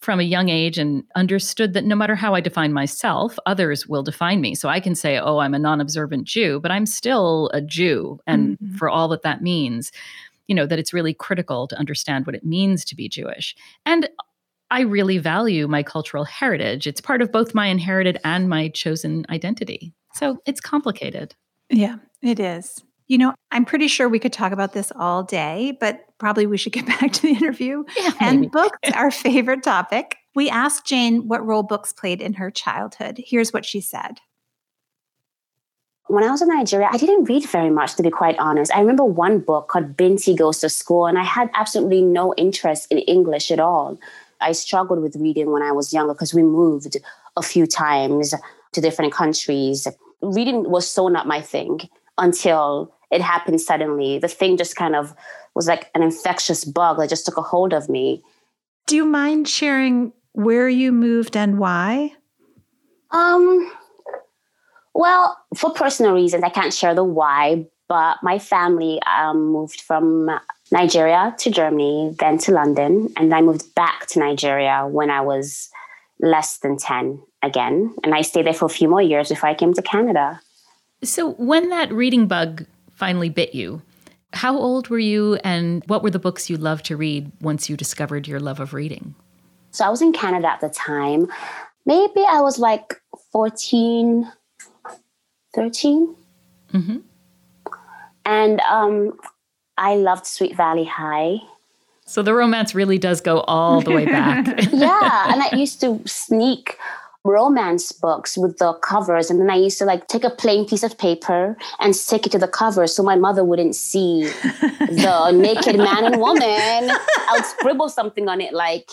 from 0.00 0.20
a 0.20 0.24
young 0.24 0.50
age 0.50 0.76
and 0.76 1.02
understood 1.16 1.72
that 1.72 1.84
no 1.84 1.96
matter 1.96 2.14
how 2.14 2.34
I 2.34 2.40
define 2.42 2.74
myself, 2.74 3.38
others 3.46 3.86
will 3.86 4.02
define 4.02 4.42
me. 4.42 4.54
So 4.54 4.68
I 4.68 4.78
can 4.78 4.94
say, 4.94 5.18
oh, 5.18 5.38
I'm 5.38 5.54
a 5.54 5.58
non 5.58 5.80
observant 5.80 6.24
Jew, 6.26 6.60
but 6.60 6.70
I'm 6.70 6.84
still 6.84 7.50
a 7.54 7.62
Jew. 7.62 8.20
And 8.26 8.58
Mhm. 8.58 8.76
for 8.76 8.90
all 8.90 9.08
that 9.08 9.22
that 9.22 9.42
means, 9.42 9.92
you 10.46 10.54
know, 10.54 10.66
that 10.66 10.78
it's 10.78 10.92
really 10.92 11.14
critical 11.14 11.66
to 11.68 11.78
understand 11.78 12.26
what 12.26 12.34
it 12.36 12.44
means 12.44 12.84
to 12.86 12.94
be 12.94 13.08
Jewish. 13.08 13.56
And 13.86 14.10
I 14.70 14.80
really 14.80 15.18
value 15.18 15.68
my 15.68 15.82
cultural 15.82 16.24
heritage. 16.24 16.86
It's 16.86 17.00
part 17.00 17.22
of 17.22 17.32
both 17.32 17.54
my 17.54 17.68
inherited 17.68 18.18
and 18.24 18.48
my 18.48 18.68
chosen 18.68 19.24
identity. 19.30 19.94
So 20.16 20.38
it's 20.46 20.60
complicated. 20.60 21.34
Yeah, 21.70 21.96
it 22.22 22.38
is. 22.40 22.82
You 23.06 23.18
know, 23.18 23.34
I'm 23.50 23.64
pretty 23.64 23.88
sure 23.88 24.08
we 24.08 24.18
could 24.18 24.32
talk 24.32 24.52
about 24.52 24.72
this 24.72 24.90
all 24.96 25.22
day, 25.22 25.76
but 25.78 26.04
probably 26.18 26.46
we 26.46 26.56
should 26.56 26.72
get 26.72 26.86
back 27.00 27.12
to 27.12 27.22
the 27.22 27.30
interview. 27.30 27.84
Yeah, 27.98 28.12
And 28.20 28.40
maybe. 28.40 28.50
books, 28.50 28.78
our 28.94 29.10
favorite 29.10 29.62
topic. 29.62 30.16
We 30.34 30.48
asked 30.50 30.86
Jane 30.86 31.28
what 31.28 31.44
role 31.46 31.62
books 31.62 31.92
played 31.92 32.20
in 32.20 32.34
her 32.34 32.50
childhood. 32.50 33.20
Here's 33.24 33.52
what 33.52 33.64
she 33.64 33.80
said. 33.80 34.18
When 36.08 36.22
I 36.24 36.30
was 36.30 36.42
in 36.42 36.48
Nigeria, 36.48 36.88
I 36.92 36.98
didn't 36.98 37.24
read 37.24 37.46
very 37.48 37.70
much, 37.70 37.94
to 37.96 38.02
be 38.02 38.10
quite 38.10 38.36
honest. 38.38 38.74
I 38.74 38.80
remember 38.80 39.04
one 39.04 39.38
book 39.38 39.68
called 39.68 39.96
Binti 39.96 40.34
Goes 40.34 40.58
to 40.58 40.68
School, 40.68 41.06
and 41.06 41.18
I 41.18 41.24
had 41.24 41.50
absolutely 41.54 42.02
no 42.02 42.34
interest 42.36 42.90
in 42.92 42.98
English 42.98 43.50
at 43.50 43.58
all. 43.58 43.98
I 44.40 44.52
struggled 44.52 45.00
with 45.00 45.16
reading 45.16 45.50
when 45.50 45.62
I 45.62 45.72
was 45.72 45.94
younger 45.94 46.12
because 46.12 46.34
we 46.34 46.42
moved 46.42 46.98
a 47.36 47.42
few 47.42 47.66
times 47.66 48.34
to 48.74 48.80
different 48.80 49.12
countries. 49.12 49.86
Reading 50.22 50.70
was 50.70 50.88
so 50.88 51.08
not 51.08 51.26
my 51.26 51.40
thing 51.40 51.80
until 52.18 52.94
it 53.10 53.20
happened 53.20 53.60
suddenly. 53.60 54.18
The 54.18 54.28
thing 54.28 54.56
just 54.56 54.76
kind 54.76 54.96
of 54.96 55.14
was 55.54 55.68
like 55.68 55.90
an 55.94 56.02
infectious 56.02 56.64
bug 56.64 56.98
that 56.98 57.08
just 57.08 57.26
took 57.26 57.36
a 57.36 57.42
hold 57.42 57.72
of 57.72 57.88
me. 57.88 58.22
Do 58.86 58.96
you 58.96 59.04
mind 59.04 59.48
sharing 59.48 60.12
where 60.32 60.68
you 60.68 60.92
moved 60.92 61.36
and 61.36 61.58
why? 61.58 62.12
Um, 63.10 63.70
well, 64.94 65.38
for 65.56 65.72
personal 65.72 66.12
reasons, 66.12 66.42
I 66.42 66.48
can't 66.48 66.74
share 66.74 66.94
the 66.94 67.04
why, 67.04 67.66
but 67.88 68.18
my 68.22 68.38
family 68.38 69.00
um, 69.02 69.46
moved 69.52 69.80
from 69.80 70.28
Nigeria 70.72 71.34
to 71.38 71.50
Germany, 71.50 72.14
then 72.18 72.38
to 72.38 72.52
London, 72.52 73.12
and 73.16 73.32
I 73.32 73.40
moved 73.42 73.74
back 73.74 74.06
to 74.08 74.18
Nigeria 74.18 74.86
when 74.86 75.10
I 75.10 75.20
was 75.20 75.70
less 76.20 76.58
than 76.58 76.76
10 76.76 77.22
again. 77.42 77.94
And 78.02 78.14
I 78.14 78.22
stayed 78.22 78.46
there 78.46 78.54
for 78.54 78.66
a 78.66 78.70
few 78.70 78.88
more 78.88 79.02
years 79.02 79.28
before 79.28 79.48
I 79.48 79.54
came 79.54 79.74
to 79.74 79.82
Canada. 79.82 80.40
So 81.02 81.32
when 81.32 81.68
that 81.70 81.92
reading 81.92 82.26
bug 82.26 82.66
finally 82.92 83.28
bit 83.28 83.54
you, 83.54 83.82
how 84.32 84.56
old 84.56 84.88
were 84.88 84.98
you 84.98 85.36
and 85.44 85.82
what 85.86 86.02
were 86.02 86.10
the 86.10 86.18
books 86.18 86.50
you 86.50 86.56
loved 86.56 86.84
to 86.86 86.96
read 86.96 87.30
once 87.40 87.68
you 87.68 87.76
discovered 87.76 88.26
your 88.26 88.40
love 88.40 88.60
of 88.60 88.74
reading? 88.74 89.14
So 89.70 89.84
I 89.84 89.90
was 89.90 90.02
in 90.02 90.12
Canada 90.12 90.48
at 90.48 90.60
the 90.60 90.68
time. 90.68 91.26
Maybe 91.86 92.24
I 92.28 92.40
was 92.40 92.58
like 92.58 93.00
14, 93.32 94.30
13. 95.54 96.16
hmm 96.70 96.96
And 98.24 98.60
um, 98.60 99.18
I 99.76 99.96
loved 99.96 100.26
Sweet 100.26 100.56
Valley 100.56 100.84
High. 100.84 101.38
So 102.14 102.22
the 102.22 102.32
romance 102.32 102.76
really 102.76 102.96
does 102.96 103.20
go 103.20 103.40
all 103.40 103.80
the 103.80 103.90
way 103.90 104.04
back. 104.04 104.46
yeah 104.72 105.32
and 105.32 105.42
i 105.42 105.50
used 105.56 105.80
to 105.80 106.00
sneak 106.06 106.78
romance 107.24 107.90
books 107.90 108.38
with 108.38 108.58
the 108.58 108.72
covers 108.74 109.30
and 109.30 109.40
then 109.40 109.50
i 109.50 109.56
used 109.56 109.78
to 109.78 109.84
like 109.84 110.06
take 110.06 110.22
a 110.22 110.30
plain 110.30 110.64
piece 110.64 110.84
of 110.84 110.96
paper 110.96 111.56
and 111.80 111.96
stick 111.96 112.24
it 112.24 112.30
to 112.30 112.38
the 112.38 112.46
cover 112.46 112.86
so 112.86 113.02
my 113.02 113.16
mother 113.16 113.42
wouldn't 113.42 113.74
see 113.74 114.26
the 115.02 115.32
naked 115.34 115.76
man 115.76 116.04
and 116.04 116.20
woman 116.20 116.44
i 116.44 117.30
would 117.32 117.44
scribble 117.44 117.88
something 117.88 118.28
on 118.28 118.40
it 118.40 118.54
like 118.54 118.92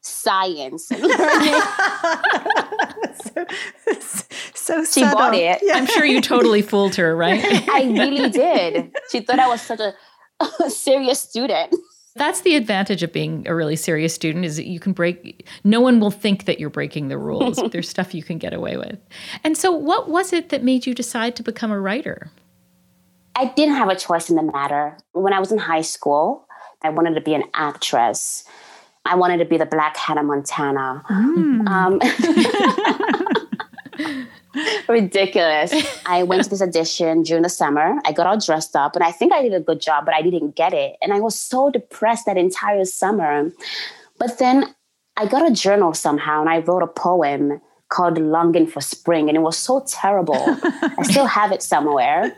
science 0.00 0.90
and 0.90 1.02
so, 3.22 3.46
so 4.54 4.84
she 4.84 5.02
subtle. 5.02 5.18
bought 5.18 5.34
it. 5.34 5.62
I'm 5.72 5.86
sure 5.86 6.04
you 6.04 6.20
totally 6.20 6.62
fooled 6.62 6.94
her, 6.96 7.14
right? 7.14 7.40
I 7.68 7.82
really 7.84 8.30
did. 8.30 8.90
She 9.10 9.20
thought 9.20 9.38
I 9.38 9.46
was 9.46 9.60
such 9.60 9.80
a, 9.80 9.94
a 10.64 10.70
serious 10.70 11.20
student. 11.20 11.74
That's 12.16 12.40
the 12.40 12.56
advantage 12.56 13.02
of 13.02 13.12
being 13.12 13.46
a 13.46 13.54
really 13.54 13.76
serious 13.76 14.14
student 14.14 14.44
is 14.44 14.56
that 14.56 14.66
you 14.66 14.80
can 14.80 14.92
break 14.92 15.48
no 15.62 15.80
one 15.80 16.00
will 16.00 16.10
think 16.10 16.44
that 16.46 16.58
you're 16.58 16.70
breaking 16.70 17.08
the 17.08 17.18
rules. 17.18 17.62
There's 17.70 17.88
stuff 17.88 18.14
you 18.14 18.22
can 18.22 18.38
get 18.38 18.52
away 18.52 18.76
with. 18.76 18.98
And 19.44 19.56
so 19.56 19.70
what 19.70 20.08
was 20.08 20.32
it 20.32 20.48
that 20.48 20.64
made 20.64 20.86
you 20.86 20.94
decide 20.94 21.36
to 21.36 21.42
become 21.42 21.70
a 21.70 21.80
writer? 21.80 22.30
I 23.36 23.46
didn't 23.46 23.76
have 23.76 23.88
a 23.88 23.96
choice 23.96 24.28
in 24.28 24.36
the 24.36 24.42
matter. 24.42 24.98
When 25.12 25.32
I 25.32 25.38
was 25.38 25.52
in 25.52 25.58
high 25.58 25.82
school, 25.82 26.46
I 26.82 26.90
wanted 26.90 27.14
to 27.14 27.20
be 27.20 27.34
an 27.34 27.44
actress. 27.54 28.44
I 29.04 29.14
wanted 29.14 29.38
to 29.38 29.44
be 29.44 29.56
the 29.56 29.66
Black 29.66 29.96
Hannah 29.96 30.22
Montana. 30.22 31.02
Mm. 31.08 31.68
Um, 31.68 32.00
ridiculous. 34.88 35.72
I 36.06 36.22
went 36.22 36.44
to 36.44 36.50
this 36.50 36.62
audition 36.62 37.22
during 37.22 37.42
the 37.42 37.48
summer. 37.48 38.00
I 38.04 38.12
got 38.12 38.26
all 38.26 38.38
dressed 38.38 38.76
up 38.76 38.94
and 38.94 39.04
I 39.04 39.12
think 39.12 39.32
I 39.32 39.42
did 39.42 39.54
a 39.54 39.60
good 39.60 39.80
job, 39.80 40.04
but 40.04 40.14
I 40.14 40.22
didn't 40.22 40.56
get 40.56 40.72
it. 40.72 40.96
And 41.02 41.12
I 41.12 41.20
was 41.20 41.38
so 41.38 41.70
depressed 41.70 42.26
that 42.26 42.36
entire 42.36 42.84
summer. 42.84 43.50
But 44.18 44.38
then 44.38 44.74
I 45.16 45.26
got 45.26 45.50
a 45.50 45.54
journal 45.54 45.94
somehow 45.94 46.40
and 46.40 46.50
I 46.50 46.58
wrote 46.58 46.82
a 46.82 46.86
poem 46.86 47.60
called 47.88 48.18
Longing 48.18 48.66
for 48.66 48.80
Spring. 48.80 49.28
And 49.28 49.36
it 49.36 49.40
was 49.40 49.58
so 49.58 49.84
terrible. 49.86 50.36
I 50.38 51.02
still 51.02 51.26
have 51.38 51.52
it 51.52 51.62
somewhere. 51.62 52.34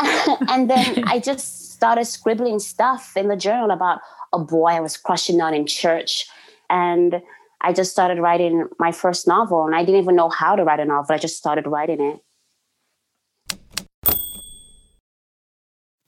and 0.00 0.70
then 0.70 1.04
I 1.06 1.18
just 1.18 1.72
started 1.72 2.04
scribbling 2.04 2.58
stuff 2.58 3.16
in 3.16 3.28
the 3.28 3.36
journal 3.36 3.70
about 3.70 4.00
a 4.32 4.38
boy 4.38 4.68
I 4.68 4.80
was 4.80 4.96
crushing 4.96 5.40
on 5.40 5.54
in 5.54 5.66
church. 5.66 6.26
And 6.68 7.22
I 7.60 7.72
just 7.72 7.92
started 7.92 8.20
writing 8.20 8.66
my 8.78 8.90
first 8.92 9.28
novel, 9.28 9.66
and 9.66 9.74
I 9.74 9.84
didn't 9.84 10.02
even 10.02 10.16
know 10.16 10.30
how 10.30 10.56
to 10.56 10.64
write 10.64 10.80
a 10.80 10.84
novel. 10.84 11.14
I 11.14 11.18
just 11.18 11.36
started 11.36 11.66
writing 11.66 12.00
it. 12.00 12.20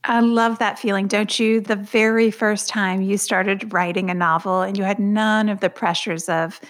I 0.05 0.21
love 0.21 0.59
that 0.59 0.79
feeling, 0.79 1.07
don't 1.07 1.39
you? 1.39 1.61
The 1.61 1.77
very 1.77 2.31
first 2.31 2.69
time 2.69 3.03
you 3.03 3.17
started 3.17 3.73
writing 3.73 4.11
a 4.11 4.15
novel 4.15 4.63
and 4.63 4.77
you 4.77 4.83
had 4.83 4.99
none 4.99 5.49
of 5.49 5.61
the 5.61 5.71
pressures 5.71 6.29
of 6.29 6.61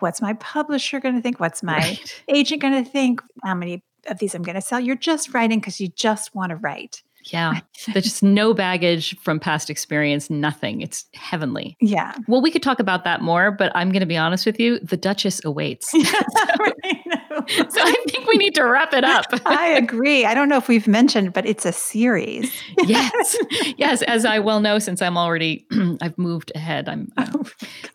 what's 0.00 0.20
my 0.20 0.34
publisher 0.34 1.00
going 1.00 1.14
to 1.14 1.22
think? 1.22 1.40
What's 1.40 1.62
my 1.62 1.78
Right. 1.78 2.22
agent 2.28 2.60
going 2.60 2.84
to 2.84 2.88
think? 2.88 3.22
How 3.42 3.54
many 3.54 3.82
of 4.06 4.18
these 4.18 4.34
I'm 4.34 4.42
going 4.42 4.56
to 4.56 4.60
sell? 4.60 4.80
You're 4.80 4.96
just 4.96 5.32
writing 5.32 5.60
because 5.60 5.80
you 5.80 5.88
just 5.88 6.34
want 6.34 6.50
to 6.50 6.56
write. 6.56 7.02
Yeah. 7.32 7.60
There's 7.92 8.04
just 8.04 8.22
no 8.22 8.54
baggage 8.54 9.16
from 9.20 9.40
past 9.40 9.70
experience, 9.70 10.30
nothing. 10.30 10.80
It's 10.80 11.04
heavenly. 11.14 11.76
Yeah. 11.80 12.14
Well, 12.28 12.42
we 12.42 12.50
could 12.50 12.62
talk 12.62 12.80
about 12.80 13.04
that 13.04 13.22
more, 13.22 13.50
but 13.50 13.72
I'm 13.74 13.90
going 13.90 14.00
to 14.00 14.06
be 14.06 14.16
honest 14.16 14.46
with 14.46 14.60
you. 14.60 14.78
The 14.80 14.96
Duchess 14.96 15.44
awaits. 15.44 15.90
so 15.90 15.98
I 16.00 17.23
know. 17.58 17.66
I 17.76 17.94
think 18.08 18.26
we 18.26 18.36
need 18.36 18.54
to 18.54 18.64
wrap 18.64 18.92
it 18.92 19.04
up. 19.04 19.26
I 19.46 19.68
agree. 19.68 20.24
I 20.24 20.34
don't 20.34 20.48
know 20.48 20.56
if 20.56 20.68
we've 20.68 20.86
mentioned, 20.88 21.32
but 21.32 21.46
it's 21.46 21.64
a 21.66 21.72
series. 21.72 22.52
yes. 22.84 23.36
Yes. 23.76 24.02
As 24.02 24.24
I 24.24 24.38
well 24.38 24.60
know, 24.60 24.78
since 24.78 25.02
I'm 25.02 25.16
already, 25.16 25.66
I've 26.00 26.16
moved 26.18 26.52
ahead. 26.54 26.88
I'm, 26.88 27.10
Oh, 27.16 27.44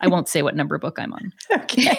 I 0.00 0.08
won't 0.08 0.28
say 0.28 0.42
what 0.42 0.54
number 0.56 0.78
book 0.78 0.98
I'm 0.98 1.12
on. 1.12 1.32
Okay. 1.54 1.98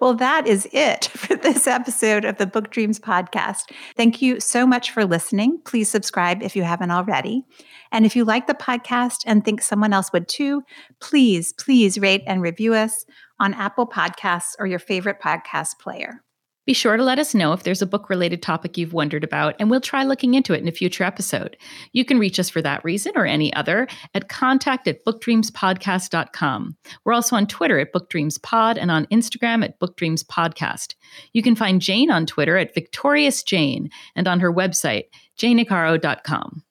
well, 0.00 0.14
that 0.14 0.46
is 0.46 0.68
it 0.72 1.06
for 1.06 1.36
this 1.36 1.66
episode 1.66 2.24
of 2.24 2.38
the 2.38 2.46
Book 2.46 2.70
Dreams 2.70 2.98
podcast. 3.00 3.70
Thank 3.96 4.22
you 4.22 4.40
so 4.40 4.66
much 4.66 4.90
for 4.90 5.04
listening. 5.04 5.60
Please 5.64 5.88
subscribe 5.90 6.42
if 6.42 6.54
you 6.54 6.62
haven't 6.62 6.90
already. 6.90 7.44
And 7.90 8.04
if 8.04 8.14
you 8.14 8.24
like 8.24 8.46
the 8.46 8.54
podcast 8.54 9.22
and 9.26 9.44
think 9.44 9.62
someone 9.62 9.92
else 9.92 10.12
would 10.12 10.28
too, 10.28 10.62
please, 11.00 11.52
please 11.54 11.98
rate 11.98 12.22
and 12.26 12.42
review 12.42 12.74
us 12.74 13.04
on 13.40 13.54
Apple 13.54 13.86
Podcasts 13.86 14.54
or 14.58 14.66
your 14.66 14.78
favorite 14.78 15.20
podcast 15.20 15.78
player. 15.78 16.22
Be 16.68 16.74
sure 16.74 16.98
to 16.98 17.02
let 17.02 17.18
us 17.18 17.34
know 17.34 17.54
if 17.54 17.62
there's 17.62 17.80
a 17.80 17.86
book 17.86 18.10
related 18.10 18.42
topic 18.42 18.76
you've 18.76 18.92
wondered 18.92 19.24
about, 19.24 19.54
and 19.58 19.70
we'll 19.70 19.80
try 19.80 20.04
looking 20.04 20.34
into 20.34 20.52
it 20.52 20.60
in 20.60 20.68
a 20.68 20.70
future 20.70 21.02
episode. 21.02 21.56
You 21.92 22.04
can 22.04 22.18
reach 22.18 22.38
us 22.38 22.50
for 22.50 22.60
that 22.60 22.84
reason 22.84 23.12
or 23.16 23.24
any 23.24 23.50
other 23.54 23.88
at 24.12 24.28
contact 24.28 24.86
at 24.86 25.02
bookdreamspodcast.com. 25.06 26.76
We're 27.06 27.14
also 27.14 27.36
on 27.36 27.46
Twitter 27.46 27.78
at 27.78 27.94
bookdreamspod 27.94 28.76
and 28.78 28.90
on 28.90 29.06
Instagram 29.06 29.64
at 29.64 29.80
bookdreamspodcast. 29.80 30.94
You 31.32 31.42
can 31.42 31.56
find 31.56 31.80
Jane 31.80 32.10
on 32.10 32.26
Twitter 32.26 32.58
at 32.58 32.74
Victorious 32.74 33.42
Jane 33.42 33.88
and 34.14 34.28
on 34.28 34.38
her 34.40 34.52
website, 34.52 35.04
janeigharo.com. 35.38 36.64